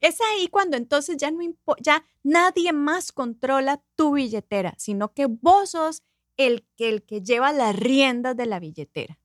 Es 0.00 0.18
ahí 0.22 0.48
cuando 0.48 0.78
entonces 0.78 1.18
ya 1.18 1.30
no 1.30 1.40
ya 1.78 2.06
nadie 2.22 2.72
más 2.72 3.12
controla 3.12 3.82
tu 3.96 4.14
billetera, 4.14 4.72
sino 4.78 5.12
que 5.12 5.26
vos 5.26 5.72
sos 5.72 6.02
el 6.46 6.66
que, 6.76 6.88
el 6.88 7.02
que 7.02 7.22
lleva 7.22 7.52
las 7.52 7.76
riendas 7.76 8.36
de 8.36 8.46
la 8.46 8.60
billetera. 8.60 9.18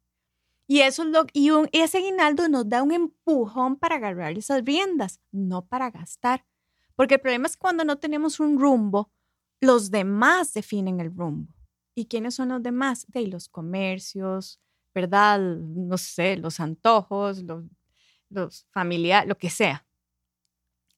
Y 0.67 0.81
eso 0.81 1.03
es 1.03 1.09
lo 1.09 1.25
y 1.31 1.50
ese 1.71 2.00
aguinaldo 2.00 2.50
nos 2.50 2.67
da 2.67 2.83
un 2.83 2.91
empujón 2.91 3.77
para 3.77 3.95
agarrar 3.95 4.38
esas 4.38 4.65
riendas, 4.65 5.21
no 5.31 5.65
para 5.65 5.89
gastar. 5.89 6.45
Porque 6.95 7.15
el 7.15 7.21
problema 7.21 7.47
es 7.47 7.55
cuando 7.55 7.86
no 7.86 7.97
tenemos 7.97 8.39
un 8.39 8.59
rumbo, 8.59 9.12
los 9.62 9.91
demás 9.91 10.53
definen 10.53 11.00
el 11.00 11.15
rumbo. 11.15 11.53
¿Y 11.95 12.07
quiénes 12.07 12.36
son 12.36 12.50
los 12.50 12.62
demás? 12.62 13.05
De 13.07 13.25
los 13.27 13.47
comercios, 13.47 14.59
¿verdad? 14.93 15.39
No 15.39 15.97
sé, 15.97 16.36
los 16.36 16.59
antojos, 16.59 17.43
los, 17.43 17.63
los 18.29 18.67
familiares, 18.71 19.29
lo 19.29 19.38
que 19.38 19.50
sea. 19.50 19.88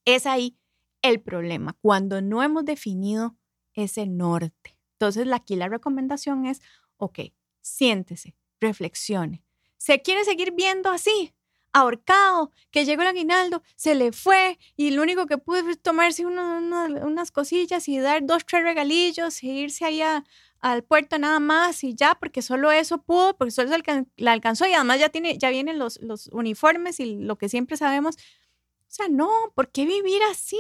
Es 0.04 0.26
ahí 0.26 0.58
el 1.02 1.22
problema, 1.22 1.78
cuando 1.82 2.22
no 2.22 2.42
hemos 2.42 2.66
definido 2.66 3.38
ese 3.74 4.08
norte. 4.08 4.79
Entonces, 5.00 5.32
aquí 5.32 5.56
la 5.56 5.70
recomendación 5.70 6.46
es, 6.46 6.62
ok, 6.98 7.20
siéntese, 7.62 8.36
reflexione. 8.60 9.42
¿Se 9.78 10.02
quiere 10.02 10.26
seguir 10.26 10.52
viendo 10.52 10.90
así? 10.90 11.34
ahorcado, 11.72 12.52
que 12.72 12.84
llegó 12.84 13.04
el 13.04 13.10
aguinaldo, 13.10 13.62
se 13.76 13.94
le 13.94 14.12
fue 14.12 14.58
y 14.76 14.90
lo 14.90 15.04
único 15.04 15.28
que 15.28 15.38
pude 15.38 15.62
fue 15.62 15.76
tomarse 15.76 16.26
unas 16.26 17.32
cosillas 17.32 17.88
y 17.88 18.00
dar 18.00 18.26
dos, 18.26 18.44
tres 18.44 18.64
regalillos 18.64 19.44
e 19.44 19.48
irse 19.48 19.86
allá 19.86 20.24
al 20.62 20.84
puerto 20.84 21.20
nada 21.20 21.40
más 21.40 21.84
y 21.84 21.94
ya, 21.94 22.16
porque 22.16 22.42
solo 22.42 22.72
eso 22.72 23.04
pudo, 23.04 23.38
porque 23.38 23.52
solo 23.52 23.70
la 24.18 24.32
alcanzó 24.32 24.66
y 24.66 24.74
además 24.74 25.00
ya, 25.00 25.10
tiene, 25.10 25.38
ya 25.38 25.52
vienen 25.52 25.78
los, 25.78 26.02
los 26.02 26.28
uniformes 26.34 27.00
y 27.00 27.16
lo 27.18 27.38
que 27.38 27.50
siempre 27.50 27.78
sabemos. 27.78 28.16
O 28.16 28.92
sea, 28.92 29.08
no, 29.08 29.30
¿por 29.54 29.72
qué 29.72 29.86
vivir 29.86 30.24
así? 30.32 30.58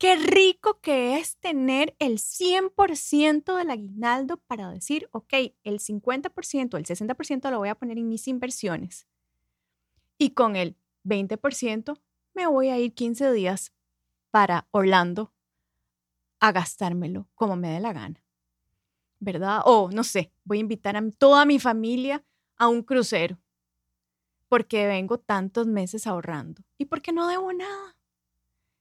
Qué 0.00 0.16
rico 0.16 0.80
que 0.80 1.18
es 1.18 1.36
tener 1.40 1.94
el 1.98 2.18
100% 2.18 3.54
del 3.54 3.68
aguinaldo 3.68 4.38
para 4.38 4.70
decir, 4.70 5.10
ok, 5.12 5.34
el 5.62 5.78
50%, 5.78 6.78
el 6.78 6.86
60% 6.86 7.50
lo 7.50 7.58
voy 7.58 7.68
a 7.68 7.74
poner 7.74 7.98
en 7.98 8.08
mis 8.08 8.26
inversiones 8.26 9.06
y 10.16 10.30
con 10.30 10.56
el 10.56 10.78
20% 11.04 12.00
me 12.32 12.46
voy 12.46 12.70
a 12.70 12.78
ir 12.78 12.94
15 12.94 13.30
días 13.32 13.74
para 14.30 14.68
Orlando 14.70 15.34
a 16.40 16.50
gastármelo 16.52 17.28
como 17.34 17.56
me 17.56 17.68
dé 17.68 17.80
la 17.80 17.92
gana. 17.92 18.24
¿Verdad? 19.18 19.60
O 19.66 19.90
no 19.92 20.02
sé, 20.02 20.32
voy 20.44 20.56
a 20.56 20.60
invitar 20.62 20.96
a 20.96 21.10
toda 21.10 21.44
mi 21.44 21.58
familia 21.58 22.24
a 22.56 22.68
un 22.68 22.82
crucero 22.82 23.38
porque 24.48 24.86
vengo 24.86 25.18
tantos 25.18 25.66
meses 25.66 26.06
ahorrando 26.06 26.62
y 26.78 26.86
porque 26.86 27.12
no 27.12 27.28
debo 27.28 27.52
nada 27.52 27.99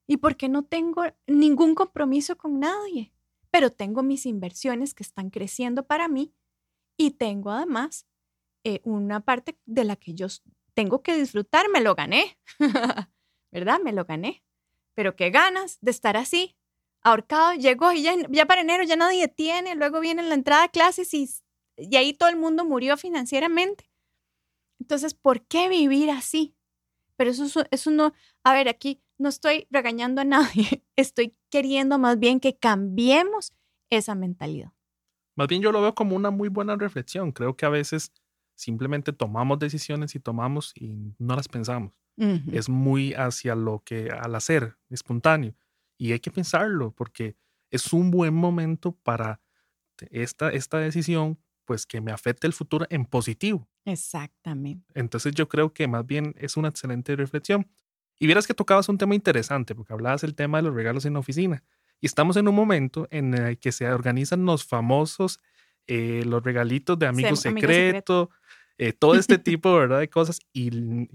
y 0.10 0.18
porque 0.18 0.50
no 0.50 0.64
tengo 0.64 1.04
ningún 1.28 1.76
compromiso 1.76 2.36
con 2.36 2.60
nadie, 2.60 3.14
pero 3.52 3.70
tengo 3.70 4.02
mis 4.02 4.26
inversiones 4.26 4.96
que 4.96 5.04
están 5.04 5.30
creciendo 5.30 5.86
para 5.86 6.08
mí 6.08 6.34
y 6.98 7.12
tengo 7.12 7.52
además 7.52 8.08
eh, 8.64 8.82
una 8.84 9.20
parte 9.20 9.60
de 9.68 9.84
la 9.84 9.96
que 9.98 10.16
yo 10.16 10.26
tengo 10.74 11.04
que 11.04 11.16
disfrutar, 11.16 11.70
me 11.70 11.80
lo 11.80 11.94
gané, 11.94 12.40
¿verdad? 13.52 13.80
Me 13.84 13.94
lo 13.94 14.06
gané. 14.06 14.44
Pero 14.96 15.16
qué 15.16 15.30
ganas 15.30 15.78
de 15.80 15.92
estar 15.92 16.18
así, 16.18 16.58
ahorcado, 17.04 17.54
llegó 17.54 17.92
y 17.92 18.02
ya, 18.02 18.46
para 18.48 18.62
enero 18.62 18.84
ya 18.84 18.96
nadie 18.96 19.28
tiene, 19.28 19.76
luego 19.76 20.00
viene 20.00 20.24
la 20.24 20.34
entrada 20.34 20.64
a 20.64 20.70
clases 20.70 21.14
y, 21.14 21.30
y 21.78 21.98
ahí 21.98 22.14
todo 22.14 22.30
el 22.30 22.36
mundo 22.36 22.66
murió 22.66 22.98
financieramente. 22.98 23.92
Entonces, 24.80 25.14
¿por 25.14 25.46
qué 25.46 25.70
vivir 25.70 26.10
así? 26.10 26.56
Pero 27.16 27.30
eso, 27.30 27.64
eso 27.70 27.92
no, 27.92 28.14
a 28.44 28.54
ver, 28.54 28.70
aquí 28.70 29.04
no 29.20 29.30
estoy 29.30 29.68
regañando 29.70 30.22
a 30.22 30.26
nadie, 30.26 30.84
estoy 30.96 31.36
queriendo 31.50 32.00
más 32.00 32.18
bien 32.18 32.40
que 32.40 32.58
cambiemos 32.58 33.54
esa 33.90 34.16
mentalidad. 34.16 34.72
Más 35.36 35.48
bien 35.48 35.62
yo 35.62 35.72
lo 35.72 35.82
veo 35.82 35.94
como 35.96 36.16
una 36.16 36.32
muy 36.32 36.50
buena 36.50 36.76
reflexión. 36.76 37.32
Creo 37.32 37.56
que 37.56 37.66
a 37.66 37.70
veces 37.70 38.12
simplemente 38.56 39.14
tomamos 39.14 39.60
decisiones 39.60 40.16
y 40.16 40.20
tomamos 40.20 40.74
y 40.76 41.16
no 41.18 41.36
las 41.36 41.48
pensamos. 41.48 41.94
Es 42.52 42.68
muy 42.68 43.14
hacia 43.14 43.56
lo 43.56 43.82
que 43.86 44.10
al 44.10 44.36
hacer, 44.36 44.76
espontáneo. 44.90 45.56
Y 45.98 46.12
hay 46.12 46.20
que 46.20 46.32
pensarlo 46.32 46.92
porque 46.92 47.38
es 47.72 47.94
un 47.94 48.12
buen 48.12 48.34
momento 48.34 48.92
para 48.92 49.40
esta, 50.12 50.50
esta 50.50 50.80
decisión, 50.80 51.40
pues 51.64 51.86
que 51.86 52.02
me 52.02 52.12
afecte 52.12 52.46
el 52.46 52.52
futuro 52.52 52.86
en 52.90 53.06
positivo. 53.06 53.70
Exactamente. 53.86 54.86
Entonces 54.96 55.34
yo 55.34 55.48
creo 55.48 55.74
que 55.74 55.88
más 55.88 56.06
bien 56.06 56.36
es 56.38 56.58
una 56.58 56.68
excelente 56.68 57.16
reflexión. 57.16 57.72
Y 58.20 58.26
vieras 58.26 58.46
que 58.46 58.54
tocabas 58.54 58.90
un 58.90 58.98
tema 58.98 59.16
interesante, 59.16 59.74
porque 59.74 59.94
hablabas 59.94 60.22
del 60.22 60.36
tema 60.36 60.58
de 60.58 60.64
los 60.64 60.76
regalos 60.76 61.06
en 61.06 61.14
la 61.14 61.20
oficina. 61.20 61.64
Y 62.02 62.06
estamos 62.06 62.38
en 62.38 62.48
un 62.48 62.56
momento 62.56 63.08
en 63.12 63.34
el 63.34 63.58
que 63.58 63.72
se 63.72 63.90
organizan 63.90 64.46
los 64.46 64.66
famosos, 64.66 65.40
eh, 65.88 66.24
los 66.26 66.44
regalitos 66.44 67.00
de 67.00 67.08
amigos 67.08 67.40
secretos, 67.40 68.30
eh, 68.78 68.94
todo 68.94 69.16
este 69.16 69.38
tipo, 69.38 69.74
¿verdad? 69.74 70.00
De 70.00 70.10
cosas. 70.10 70.40
Y, 70.54 70.70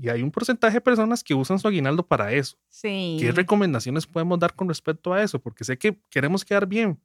hay 0.09 0.23
un 0.23 0.31
porcentaje 0.31 0.75
de 0.75 0.81
personas 0.81 1.25
que 1.25 1.35
usan 1.35 1.59
su 1.59 1.69
aguinaldo 1.69 2.07
para 2.07 2.33
eso. 2.33 2.59
Sí. 2.69 3.17
¿Qué 3.21 3.33
recomendaciones 3.33 4.07
podemos 4.07 4.39
dar 4.39 4.55
con 4.55 4.69
respecto 4.69 5.13
a 5.15 5.23
eso? 5.23 5.39
Porque 5.39 5.65
sé 5.65 5.79
que 5.79 5.99
queremos 6.11 6.45
quedar 6.45 6.67
bien, 6.67 7.01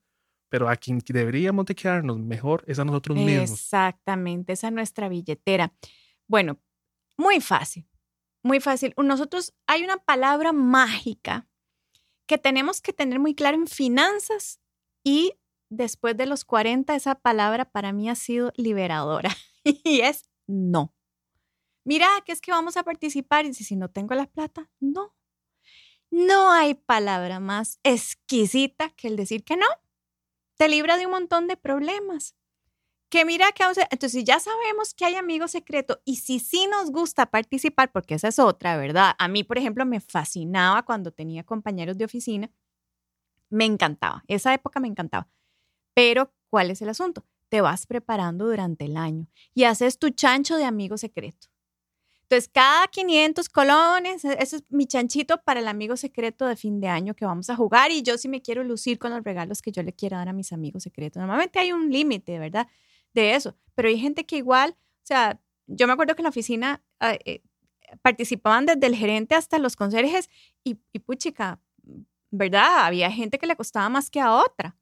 pero 0.49 0.67
a 0.67 0.75
quien 0.75 0.99
deberíamos 1.07 1.65
de 1.65 1.75
quedarnos 1.75 2.19
mejor 2.19 2.63
es 2.67 2.79
a 2.79 2.85
nosotros 2.85 3.17
mismos. 3.17 3.51
Exactamente, 3.51 4.53
esa 4.53 4.67
es 4.67 4.73
nuestra 4.73 5.07
billetera. 5.07 5.71
Bueno, 6.27 6.59
muy 7.17 7.39
fácil, 7.39 7.85
muy 8.43 8.59
fácil. 8.59 8.93
Nosotros 8.97 9.53
hay 9.67 9.83
una 9.83 9.97
palabra 9.97 10.53
mágica 10.53 11.47
que 12.27 12.37
tenemos 12.37 12.81
que 12.81 12.93
tener 12.93 13.19
muy 13.19 13.35
claro 13.35 13.57
en 13.57 13.67
finanzas 13.67 14.59
y 15.03 15.33
después 15.69 16.15
de 16.17 16.25
los 16.25 16.45
40 16.45 16.95
esa 16.95 17.15
palabra 17.15 17.65
para 17.65 17.93
mí 17.93 18.09
ha 18.09 18.15
sido 18.15 18.51
liberadora 18.55 19.35
y 19.63 20.01
es 20.01 20.29
no. 20.47 20.93
Mira, 21.85 22.07
que 22.25 22.31
es 22.31 22.41
que 22.41 22.51
vamos 22.51 22.77
a 22.77 22.83
participar 22.83 23.45
y 23.45 23.53
si 23.53 23.75
no 23.75 23.89
tengo 23.89 24.13
la 24.13 24.27
plata, 24.27 24.69
no. 24.79 25.15
No 26.11 26.51
hay 26.51 26.73
palabra 26.73 27.39
más 27.39 27.79
exquisita 27.83 28.89
que 28.91 29.07
el 29.07 29.15
decir 29.15 29.43
que 29.43 29.57
no. 29.57 29.67
Te 30.55 30.67
libra 30.67 30.97
de 30.97 31.05
un 31.05 31.13
montón 31.13 31.47
de 31.47 31.55
problemas. 31.55 32.35
Que 33.09 33.25
mira 33.25 33.51
que 33.51 33.63
entonces 33.63 34.11
si 34.11 34.23
ya 34.23 34.39
sabemos 34.39 34.93
que 34.93 35.05
hay 35.05 35.15
amigos 35.15 35.51
secretos 35.51 35.99
y 36.05 36.17
si 36.17 36.39
sí 36.39 36.67
nos 36.67 36.91
gusta 36.91 37.25
participar, 37.25 37.91
porque 37.91 38.15
esa 38.15 38.27
es 38.27 38.37
otra, 38.39 38.77
¿verdad? 38.77 39.15
A 39.17 39.27
mí, 39.27 39.43
por 39.43 39.57
ejemplo, 39.57 39.85
me 39.85 39.99
fascinaba 39.99 40.83
cuando 40.83 41.11
tenía 41.11 41.43
compañeros 41.43 41.97
de 41.97 42.05
oficina, 42.05 42.51
me 43.49 43.65
encantaba, 43.65 44.23
esa 44.27 44.53
época 44.53 44.79
me 44.79 44.87
encantaba. 44.87 45.27
Pero, 45.95 46.31
¿cuál 46.49 46.69
es 46.71 46.81
el 46.83 46.89
asunto? 46.89 47.25
te 47.49 47.61
vas 47.61 47.85
preparando 47.85 48.47
durante 48.47 48.85
el 48.85 48.95
año 48.95 49.27
y 49.53 49.65
haces 49.65 49.97
tu 49.97 50.11
chancho 50.11 50.55
de 50.55 50.63
amigo 50.65 50.97
secreto. 50.97 51.47
Entonces, 52.23 52.47
cada 52.53 52.87
500 52.87 53.49
colones, 53.49 54.23
e-, 54.23 54.37
eso 54.39 54.57
es 54.57 54.63
mi 54.69 54.85
chanchito 54.85 55.41
para 55.41 55.59
el 55.59 55.67
amigo 55.67 55.97
secreto 55.97 56.45
de 56.45 56.55
fin 56.55 56.79
de 56.79 56.87
año 56.87 57.15
que 57.15 57.25
vamos 57.25 57.49
a 57.49 57.55
jugar 57.55 57.91
y 57.91 58.03
yo 58.03 58.17
sí 58.19 58.29
me 58.29 58.41
quiero 58.41 58.63
lucir 58.63 58.99
con 58.99 59.11
los 59.11 59.23
regalos 59.23 59.63
que 59.63 59.71
yo 59.71 59.81
le 59.81 59.93
quiero 59.93 60.17
dar 60.17 60.29
a 60.29 60.33
mis 60.33 60.53
amigos 60.53 60.83
secretos. 60.83 61.19
Normalmente 61.19 61.57
hay 61.59 61.71
un 61.71 61.91
límite, 61.91 62.37
¿verdad? 62.37 62.67
De 63.13 63.35
eso, 63.35 63.55
pero 63.75 63.87
hay 63.87 63.99
gente 63.99 64.25
que 64.25 64.37
igual, 64.37 64.75
o 64.77 65.05
sea, 65.05 65.39
yo 65.67 65.87
me 65.87 65.93
acuerdo 65.93 66.15
que 66.15 66.21
en 66.21 66.25
la 66.25 66.29
oficina 66.29 66.83
ah, 66.99 67.15
eh, 67.25 67.41
participaban 68.01 68.65
desde 68.65 68.85
el 68.85 68.95
gerente 68.95 69.35
hasta 69.35 69.57
los 69.57 69.75
conserjes 69.75 70.29
y, 70.63 70.77
y 70.93 70.99
puchica, 70.99 71.59
¿verdad? 72.31 72.85
Había 72.85 73.11
gente 73.11 73.39
que 73.39 73.47
le 73.47 73.55
costaba 73.55 73.89
más 73.89 74.09
que 74.09 74.19
a 74.19 74.33
otra. 74.33 74.75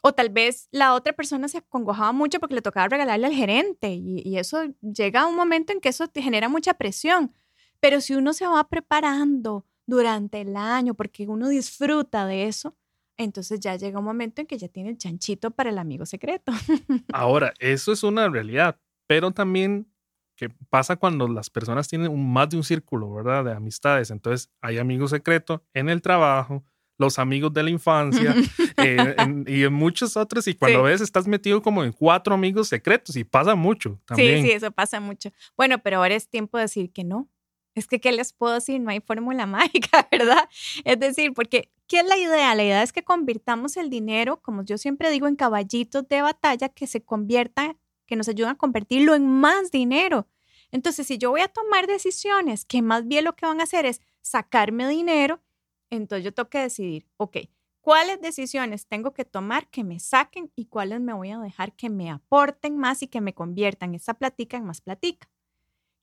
O 0.00 0.12
tal 0.12 0.30
vez 0.30 0.68
la 0.70 0.94
otra 0.94 1.12
persona 1.12 1.48
se 1.48 1.58
acongojaba 1.58 2.12
mucho 2.12 2.38
porque 2.38 2.54
le 2.54 2.62
tocaba 2.62 2.88
regalarle 2.88 3.26
al 3.26 3.34
gerente 3.34 3.92
y, 3.92 4.38
eso 4.38 4.62
llega 4.80 5.22
a 5.22 5.26
un 5.26 5.34
momento 5.34 5.72
en 5.72 5.80
que 5.80 5.88
eso 5.88 6.06
te 6.06 6.22
genera 6.22 6.48
mucha 6.48 6.74
presión. 6.74 7.32
Pero 7.80 8.00
si 8.00 8.14
uno 8.14 8.32
se 8.32 8.46
va 8.46 8.68
preparando 8.68 9.66
durante 9.86 10.40
el 10.40 10.56
año, 10.56 10.94
porque 10.94 11.26
uno 11.26 11.48
disfruta 11.48 12.26
de 12.26 12.46
eso, 12.46 12.76
entonces 13.18 13.60
ya 13.60 13.76
llega 13.76 13.98
un 13.98 14.04
momento 14.04 14.40
en 14.40 14.46
que 14.46 14.56
ya 14.56 14.68
tiene 14.68 14.90
el 14.90 14.96
chanchito 14.96 15.50
para 15.50 15.70
el 15.70 15.78
amigo 15.78 16.06
secreto. 16.06 16.52
Ahora, 17.12 17.52
eso 17.58 17.92
es 17.92 18.02
una 18.02 18.28
realidad, 18.28 18.78
pero 19.06 19.32
también 19.32 19.92
que 20.36 20.48
pasa 20.70 20.94
cuando 20.94 21.26
las 21.26 21.50
personas 21.50 21.88
tienen 21.88 22.12
un, 22.12 22.32
más 22.32 22.48
de 22.48 22.56
un 22.56 22.62
círculo, 22.62 23.12
¿verdad? 23.12 23.44
De 23.44 23.52
amistades. 23.52 24.12
Entonces, 24.12 24.48
hay 24.60 24.78
amigos 24.78 25.10
secretos 25.10 25.60
en 25.74 25.88
el 25.88 26.00
trabajo, 26.00 26.64
los 26.96 27.18
amigos 27.18 27.52
de 27.52 27.64
la 27.64 27.70
infancia 27.70 28.34
eh, 28.76 29.16
y 29.46 29.64
en 29.64 29.72
muchos 29.72 30.16
otros. 30.16 30.46
Y 30.46 30.54
cuando 30.54 30.84
ves, 30.84 31.00
estás 31.00 31.26
metido 31.26 31.60
como 31.60 31.82
en 31.82 31.92
cuatro 31.92 32.34
amigos 32.34 32.68
secretos 32.68 33.16
y 33.16 33.24
pasa 33.24 33.56
mucho 33.56 34.00
también. 34.06 34.42
Sí, 34.42 34.50
sí, 34.50 34.54
eso 34.54 34.70
pasa 34.70 35.00
mucho. 35.00 35.32
Bueno, 35.56 35.80
pero 35.82 35.96
ahora 35.96 36.14
es 36.14 36.28
tiempo 36.28 36.56
de 36.56 36.62
decir 36.62 36.92
que 36.92 37.02
no. 37.02 37.28
Es 37.74 37.86
que, 37.86 38.00
¿qué 38.00 38.12
les 38.12 38.32
puedo 38.32 38.54
decir? 38.54 38.80
No 38.80 38.90
hay 38.90 39.00
fórmula 39.00 39.46
mágica, 39.46 40.08
¿verdad? 40.10 40.48
Es 40.84 41.00
decir, 41.00 41.32
porque, 41.34 41.72
¿qué 41.88 42.00
es 42.00 42.06
la 42.06 42.16
idea? 42.16 42.54
La 42.54 42.62
idea 42.62 42.82
es 42.82 42.92
que 42.92 43.02
convirtamos 43.02 43.76
el 43.76 43.90
dinero, 43.90 44.40
como 44.40 44.62
yo 44.62 44.78
siempre 44.78 45.10
digo, 45.10 45.26
en 45.26 45.36
caballitos 45.36 46.06
de 46.06 46.22
batalla 46.22 46.68
que 46.68 46.86
se 46.86 47.02
convierta, 47.02 47.76
que 48.06 48.14
nos 48.14 48.28
ayudan 48.28 48.52
a 48.52 48.58
convertirlo 48.58 49.14
en 49.14 49.26
más 49.26 49.70
dinero. 49.70 50.28
Entonces, 50.70 51.06
si 51.06 51.18
yo 51.18 51.30
voy 51.30 51.40
a 51.40 51.48
tomar 51.48 51.86
decisiones 51.86 52.64
que 52.66 52.82
más 52.82 53.08
bien 53.08 53.24
lo 53.24 53.34
que 53.34 53.46
van 53.46 53.60
a 53.60 53.64
hacer 53.64 53.86
es 53.86 54.02
sacarme 54.20 54.86
dinero, 54.86 55.42
entonces 55.90 56.24
yo 56.24 56.34
tengo 56.34 56.50
que 56.50 56.60
decidir, 56.60 57.08
ok, 57.16 57.38
¿cuáles 57.80 58.20
decisiones 58.20 58.86
tengo 58.86 59.14
que 59.14 59.24
tomar 59.24 59.68
que 59.70 59.82
me 59.82 59.98
saquen 59.98 60.52
y 60.54 60.66
cuáles 60.66 61.00
me 61.00 61.14
voy 61.14 61.30
a 61.30 61.38
dejar 61.38 61.74
que 61.74 61.88
me 61.88 62.10
aporten 62.10 62.76
más 62.76 63.02
y 63.02 63.08
que 63.08 63.22
me 63.22 63.34
conviertan 63.34 63.94
esa 63.94 64.12
platica 64.12 64.58
en 64.58 64.66
más 64.66 64.82
platica? 64.82 65.30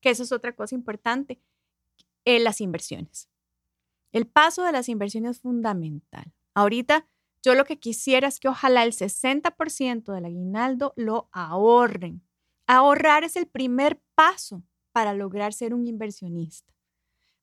Que 0.01 0.09
eso 0.09 0.23
es 0.23 0.31
otra 0.31 0.55
cosa 0.55 0.73
importante, 0.73 1.39
en 2.25 2.43
las 2.43 2.59
inversiones. 2.59 3.29
El 4.15 4.27
paso 4.27 4.63
de 4.63 4.71
las 4.71 4.87
inversiones 4.87 5.31
es 5.31 5.41
fundamental. 5.41 6.31
Ahorita 6.53 7.05
yo 7.43 7.53
lo 7.53 7.65
que 7.65 7.79
quisiera 7.79 8.29
es 8.29 8.39
que 8.39 8.47
ojalá 8.47 8.85
el 8.85 8.93
60% 8.93 10.13
del 10.13 10.23
aguinaldo 10.23 10.93
lo 10.95 11.27
ahorren. 11.33 12.25
Ahorrar 12.65 13.25
es 13.25 13.35
el 13.35 13.45
primer 13.45 14.01
paso 14.15 14.63
para 14.93 15.13
lograr 15.13 15.51
ser 15.51 15.73
un 15.73 15.85
inversionista. 15.85 16.73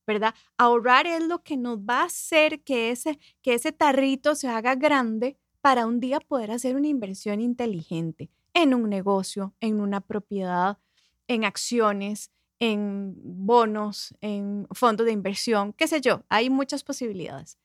¿verdad? 0.07 0.33
Ahorrar 0.57 1.05
es 1.05 1.23
lo 1.23 1.43
que 1.43 1.57
nos 1.57 1.77
va 1.77 2.01
a 2.01 2.05
hacer 2.05 2.63
que 2.63 2.89
ese, 2.89 3.19
que 3.43 3.53
ese 3.53 3.71
tarrito 3.71 4.33
se 4.33 4.47
haga 4.47 4.73
grande 4.73 5.37
para 5.61 5.85
un 5.85 5.99
día 5.99 6.19
poder 6.21 6.49
hacer 6.49 6.75
una 6.75 6.87
inversión 6.87 7.39
inteligente 7.39 8.31
en 8.55 8.73
un 8.73 8.89
negocio, 8.89 9.53
en 9.59 9.79
una 9.79 10.01
propiedad, 10.01 10.79
en 11.27 11.45
acciones, 11.45 12.31
en 12.63 13.13
bonos, 13.17 14.15
en 14.21 14.67
fondos 14.71 15.05
de 15.05 15.11
inversión, 15.11 15.73
qué 15.73 15.85
sé 15.85 15.99
yo, 15.99 16.23
hay 16.29 16.49
muchas 16.49 16.85
posibilidades. 16.85 17.57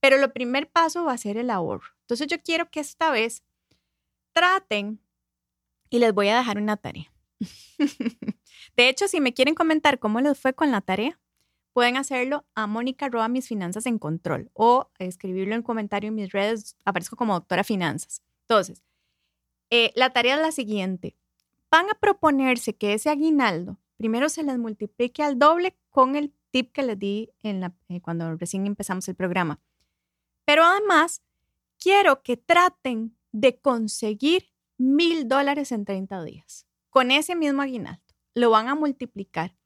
Pero 0.00 0.16
el 0.16 0.32
primer 0.32 0.70
paso 0.70 1.04
va 1.04 1.12
a 1.12 1.18
ser 1.18 1.36
el 1.36 1.50
ahorro. 1.50 1.90
Entonces 2.00 2.26
yo 2.26 2.40
quiero 2.42 2.70
que 2.70 2.80
esta 2.80 3.10
vez 3.10 3.42
traten 4.32 4.98
y 5.90 5.98
les 5.98 6.14
voy 6.14 6.28
a 6.28 6.38
dejar 6.38 6.56
una 6.56 6.78
tarea. 6.78 7.12
de 8.76 8.88
hecho, 8.88 9.08
si 9.08 9.20
me 9.20 9.34
quieren 9.34 9.54
comentar 9.54 9.98
cómo 9.98 10.22
les 10.22 10.38
fue 10.38 10.54
con 10.54 10.70
la 10.70 10.80
tarea, 10.80 11.20
pueden 11.74 11.98
hacerlo 11.98 12.46
a 12.54 12.66
Mónica 12.66 13.10
Roa 13.10 13.28
Mis 13.28 13.48
Finanzas 13.48 13.84
en 13.84 13.98
Control 13.98 14.50
o 14.54 14.90
escribirlo 14.98 15.54
en 15.54 15.62
comentario 15.62 16.08
en 16.08 16.14
mis 16.14 16.32
redes. 16.32 16.76
Aparezco 16.86 17.16
como 17.16 17.34
doctora 17.34 17.62
Finanzas. 17.62 18.22
Entonces, 18.48 18.82
eh, 19.68 19.92
la 19.96 20.14
tarea 20.14 20.36
es 20.36 20.40
la 20.40 20.52
siguiente. 20.52 21.14
Van 21.70 21.90
a 21.90 21.94
proponerse 22.00 22.74
que 22.74 22.94
ese 22.94 23.10
aguinaldo 23.10 23.78
primero 23.96 24.28
se 24.28 24.42
les 24.42 24.58
multiplique 24.58 25.22
al 25.22 25.38
doble 25.38 25.76
con 25.90 26.16
el 26.16 26.32
tip 26.50 26.72
que 26.72 26.82
les 26.82 26.98
di 26.98 27.30
eh, 27.42 28.00
cuando 28.02 28.34
recién 28.36 28.66
empezamos 28.66 29.08
el 29.08 29.14
programa. 29.14 29.60
Pero 30.44 30.64
además, 30.64 31.22
quiero 31.78 32.22
que 32.22 32.36
traten 32.36 33.16
de 33.32 33.58
conseguir 33.58 34.52
mil 34.78 35.28
dólares 35.28 35.72
en 35.72 35.84
30 35.84 36.22
días 36.24 36.66
con 36.90 37.10
ese 37.10 37.34
mismo 37.34 37.62
aguinaldo. 37.62 38.02
Lo 38.34 38.50
van 38.50 38.68
a 38.68 38.74
multiplicar 38.74 39.56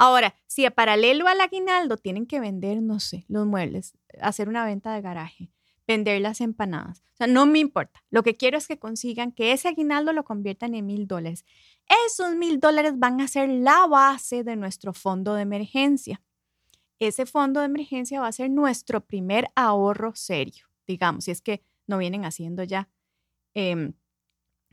Ahora, 0.00 0.36
si 0.46 0.64
a 0.64 0.70
paralelo 0.70 1.26
al 1.26 1.40
aguinaldo 1.40 1.96
tienen 1.96 2.24
que 2.24 2.38
vender, 2.38 2.80
no 2.80 3.00
sé, 3.00 3.24
los 3.26 3.46
muebles, 3.46 3.98
hacer 4.20 4.48
una 4.48 4.64
venta 4.64 4.94
de 4.94 5.00
garaje, 5.00 5.50
vender 5.88 6.20
las 6.20 6.42
empanadas, 6.42 7.02
o 7.14 7.16
sea, 7.16 7.26
no 7.26 7.46
me 7.46 7.58
importa. 7.58 8.04
Lo 8.10 8.22
que 8.22 8.36
quiero 8.36 8.58
es 8.58 8.68
que 8.68 8.78
consigan 8.78 9.32
que 9.32 9.52
ese 9.52 9.68
aguinaldo 9.68 10.12
lo 10.12 10.22
conviertan 10.22 10.74
en 10.74 10.84
mil 10.86 11.08
dólares. 11.08 11.46
Esos 12.06 12.36
mil 12.36 12.60
dólares 12.60 12.92
van 12.96 13.22
a 13.22 13.26
ser 13.26 13.48
la 13.48 13.86
base 13.86 14.44
de 14.44 14.54
nuestro 14.54 14.92
fondo 14.92 15.34
de 15.34 15.42
emergencia. 15.42 16.22
Ese 17.00 17.24
fondo 17.24 17.60
de 17.60 17.66
emergencia 17.66 18.20
va 18.20 18.28
a 18.28 18.32
ser 18.32 18.50
nuestro 18.50 19.00
primer 19.00 19.48
ahorro 19.54 20.14
serio, 20.14 20.66
digamos, 20.86 21.24
si 21.24 21.30
es 21.30 21.40
que 21.40 21.62
no 21.86 21.96
vienen 21.96 22.26
haciendo 22.26 22.64
ya. 22.64 22.90
Em, 23.54 23.94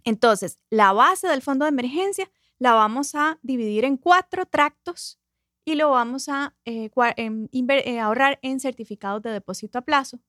entonces, 0.03 0.59
la 0.69 0.91
base 0.91 1.29
del 1.29 1.41
fondo 1.41 1.63
de 1.63 1.69
emergencia 1.69 2.29
la 2.59 2.73
vamos 2.73 3.15
a 3.15 3.39
dividir 3.41 3.85
en 3.85 3.95
cuatro 3.95 4.45
tractos 4.45 5.19
y 5.63 5.75
lo 5.75 5.91
vamos 5.91 6.27
a 6.27 6.55
eh, 6.65 6.89
em, 7.15 7.47
eh, 7.53 7.99
ahorrar 7.99 8.37
en 8.41 8.59
certificados 8.59 9.21
de 9.21 9.31
depósito 9.31 9.79
a 9.79 9.81
plazo 9.81 10.19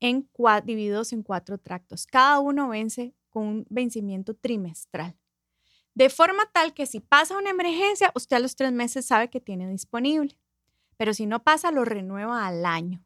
en 0.00 0.28
divididos 0.64 1.12
en 1.12 1.22
cuatro 1.22 1.58
tractos. 1.58 2.06
Cada 2.06 2.38
uno 2.40 2.68
vence 2.68 3.14
con 3.30 3.46
un 3.46 3.66
vencimiento 3.70 4.34
trimestral. 4.34 5.16
De 5.94 6.10
forma 6.10 6.44
tal 6.52 6.74
que 6.74 6.86
si 6.86 7.00
pasa 7.00 7.38
una 7.38 7.50
emergencia, 7.50 8.12
usted 8.14 8.36
a 8.36 8.40
los 8.40 8.56
tres 8.56 8.72
meses 8.72 9.06
sabe 9.06 9.30
que 9.30 9.40
tiene 9.40 9.68
disponible. 9.68 10.36
Pero 10.96 11.14
si 11.14 11.26
no 11.26 11.42
pasa, 11.42 11.70
lo 11.70 11.84
renueva 11.84 12.46
al 12.46 12.66
año. 12.66 13.04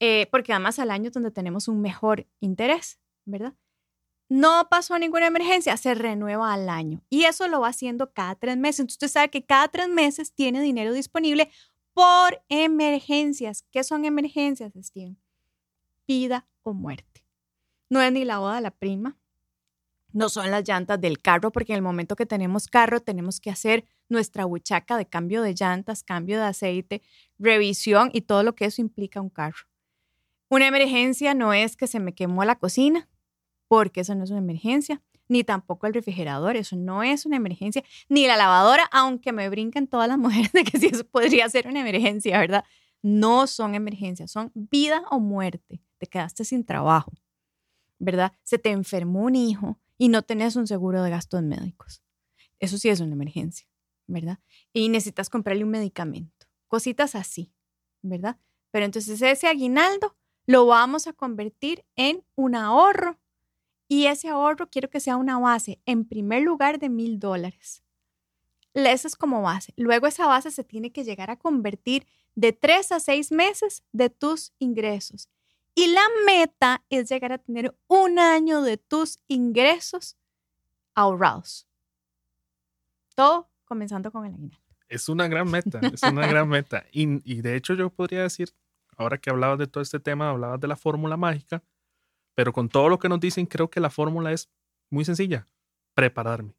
Eh, 0.00 0.28
porque 0.30 0.52
además 0.52 0.78
al 0.78 0.90
año 0.90 1.08
es 1.08 1.12
donde 1.12 1.30
tenemos 1.30 1.68
un 1.68 1.80
mejor 1.80 2.26
interés, 2.40 3.00
¿verdad? 3.24 3.54
no 4.28 4.68
pasó 4.68 4.98
ninguna 4.98 5.26
emergencia, 5.26 5.76
se 5.76 5.94
renueva 5.94 6.52
al 6.52 6.68
año. 6.68 7.02
Y 7.08 7.24
eso 7.24 7.48
lo 7.48 7.60
va 7.60 7.68
haciendo 7.68 8.12
cada 8.12 8.34
tres 8.34 8.56
meses. 8.56 8.80
Entonces 8.80 8.96
usted 8.96 9.08
sabe 9.08 9.30
que 9.30 9.44
cada 9.44 9.68
tres 9.68 9.88
meses 9.88 10.32
tiene 10.32 10.60
dinero 10.60 10.92
disponible 10.92 11.50
por 11.94 12.42
emergencias. 12.48 13.64
¿Qué 13.70 13.82
son 13.84 14.04
emergencias, 14.04 14.72
Steven? 14.80 15.18
Vida 16.08 16.48
o 16.62 16.72
muerte. 16.72 17.24
No 17.90 18.02
es 18.02 18.10
ni 18.10 18.24
la 18.24 18.38
boda 18.38 18.56
de 18.56 18.62
la 18.62 18.70
prima, 18.70 19.18
no 20.12 20.28
son 20.30 20.50
las 20.50 20.66
llantas 20.66 21.00
del 21.00 21.20
carro, 21.20 21.52
porque 21.52 21.72
en 21.72 21.76
el 21.76 21.82
momento 21.82 22.16
que 22.16 22.26
tenemos 22.26 22.66
carro 22.66 23.00
tenemos 23.00 23.40
que 23.40 23.50
hacer 23.50 23.84
nuestra 24.08 24.46
buchaca 24.46 24.96
de 24.96 25.06
cambio 25.06 25.42
de 25.42 25.54
llantas, 25.54 26.02
cambio 26.02 26.38
de 26.38 26.46
aceite, 26.46 27.02
revisión 27.38 28.10
y 28.12 28.22
todo 28.22 28.42
lo 28.42 28.54
que 28.54 28.64
eso 28.64 28.80
implica 28.80 29.20
un 29.20 29.28
carro. 29.28 29.68
Una 30.48 30.66
emergencia 30.66 31.34
no 31.34 31.52
es 31.52 31.76
que 31.76 31.86
se 31.86 32.00
me 32.00 32.14
quemó 32.14 32.44
la 32.44 32.58
cocina, 32.58 33.08
porque 33.68 34.00
eso 34.00 34.14
no 34.14 34.24
es 34.24 34.30
una 34.30 34.38
emergencia, 34.38 35.02
ni 35.28 35.44
tampoco 35.44 35.86
el 35.86 35.92
refrigerador, 35.92 36.56
eso 36.56 36.74
no 36.74 37.02
es 37.02 37.26
una 37.26 37.36
emergencia, 37.36 37.84
ni 38.08 38.26
la 38.26 38.38
lavadora, 38.38 38.88
aunque 38.92 39.32
me 39.32 39.50
brinquen 39.50 39.86
todas 39.86 40.08
las 40.08 40.16
mujeres 40.18 40.52
de 40.52 40.64
que 40.64 40.78
sí 40.78 40.86
eso 40.86 41.04
podría 41.04 41.48
ser 41.50 41.68
una 41.68 41.80
emergencia, 41.80 42.38
¿verdad? 42.38 42.64
No 43.02 43.46
son 43.46 43.74
emergencias, 43.74 44.30
son 44.30 44.50
vida 44.54 45.04
o 45.10 45.20
muerte. 45.20 45.82
Te 45.98 46.06
quedaste 46.06 46.44
sin 46.44 46.64
trabajo, 46.64 47.12
¿verdad? 47.98 48.32
Se 48.42 48.58
te 48.58 48.70
enfermó 48.70 49.24
un 49.24 49.36
hijo 49.36 49.78
y 49.96 50.08
no 50.08 50.22
tenés 50.22 50.56
un 50.56 50.66
seguro 50.66 51.02
de 51.02 51.10
gastos 51.10 51.42
médicos. 51.42 52.02
Eso 52.60 52.78
sí 52.78 52.88
es 52.88 53.00
una 53.00 53.12
emergencia, 53.12 53.68
¿verdad? 54.06 54.38
Y 54.72 54.88
necesitas 54.88 55.30
comprarle 55.30 55.64
un 55.64 55.70
medicamento, 55.70 56.46
cositas 56.66 57.14
así, 57.14 57.52
¿verdad? 58.02 58.38
Pero 58.70 58.84
entonces 58.84 59.20
ese 59.20 59.46
aguinaldo 59.46 60.16
lo 60.46 60.66
vamos 60.66 61.06
a 61.06 61.12
convertir 61.12 61.84
en 61.96 62.24
un 62.34 62.54
ahorro 62.54 63.18
y 63.88 64.06
ese 64.06 64.28
ahorro 64.28 64.68
quiero 64.68 64.90
que 64.90 65.00
sea 65.00 65.16
una 65.16 65.38
base, 65.38 65.80
en 65.86 66.04
primer 66.04 66.42
lugar, 66.42 66.78
de 66.78 66.88
mil 66.88 67.18
dólares. 67.18 67.82
Esa 68.74 69.08
es 69.08 69.16
como 69.16 69.42
base. 69.42 69.72
Luego 69.76 70.06
esa 70.06 70.26
base 70.26 70.50
se 70.50 70.62
tiene 70.62 70.92
que 70.92 71.04
llegar 71.04 71.30
a 71.30 71.36
convertir 71.38 72.06
de 72.34 72.52
tres 72.52 72.92
a 72.92 73.00
seis 73.00 73.32
meses 73.32 73.82
de 73.92 74.10
tus 74.10 74.52
ingresos. 74.58 75.28
Y 75.78 75.86
la 75.86 76.02
meta 76.26 76.84
es 76.90 77.08
llegar 77.08 77.30
a 77.30 77.38
tener 77.38 77.72
un 77.86 78.18
año 78.18 78.62
de 78.62 78.78
tus 78.78 79.20
ingresos 79.28 80.16
ahorrados. 80.92 81.68
Todo 83.14 83.48
comenzando 83.64 84.10
con 84.10 84.26
el 84.26 84.34
aguinaldo. 84.34 84.58
Es 84.88 85.08
una 85.08 85.28
gran 85.28 85.48
meta, 85.48 85.78
es 85.80 86.02
una 86.02 86.26
gran 86.26 86.48
meta. 86.56 86.84
Y, 86.90 87.20
y 87.22 87.42
de 87.42 87.54
hecho 87.54 87.74
yo 87.74 87.90
podría 87.90 88.22
decir, 88.22 88.52
ahora 88.96 89.18
que 89.18 89.30
hablabas 89.30 89.60
de 89.60 89.68
todo 89.68 89.80
este 89.80 90.00
tema, 90.00 90.30
hablabas 90.30 90.58
de 90.58 90.66
la 90.66 90.74
fórmula 90.74 91.16
mágica, 91.16 91.62
pero 92.34 92.52
con 92.52 92.68
todo 92.68 92.88
lo 92.88 92.98
que 92.98 93.08
nos 93.08 93.20
dicen, 93.20 93.46
creo 93.46 93.70
que 93.70 93.78
la 93.78 93.88
fórmula 93.88 94.32
es 94.32 94.50
muy 94.90 95.04
sencilla, 95.04 95.46
prepararme. 95.94 96.54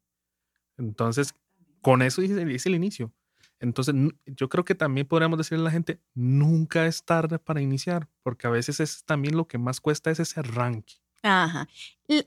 Entonces, 0.78 1.34
con 1.82 2.00
eso 2.00 2.22
es 2.22 2.30
el, 2.66 2.74
inicio. 2.74 3.12
Entonces, 3.60 3.94
yo 4.26 4.48
creo 4.48 4.64
que 4.64 4.74
también 4.74 5.06
podríamos 5.06 5.38
decirle 5.38 5.62
a 5.62 5.64
la 5.64 5.70
gente, 5.70 6.00
nunca 6.14 6.86
es 6.86 7.04
tarde 7.04 7.38
para 7.38 7.60
iniciar, 7.60 8.08
porque 8.22 8.46
a 8.46 8.50
veces 8.50 8.80
es 8.80 9.04
también 9.04 9.36
lo 9.36 9.46
que 9.46 9.58
más 9.58 9.80
cuesta 9.80 10.10
es 10.10 10.18
ese 10.18 10.40
arranque. 10.40 10.94
Ajá. 11.22 11.68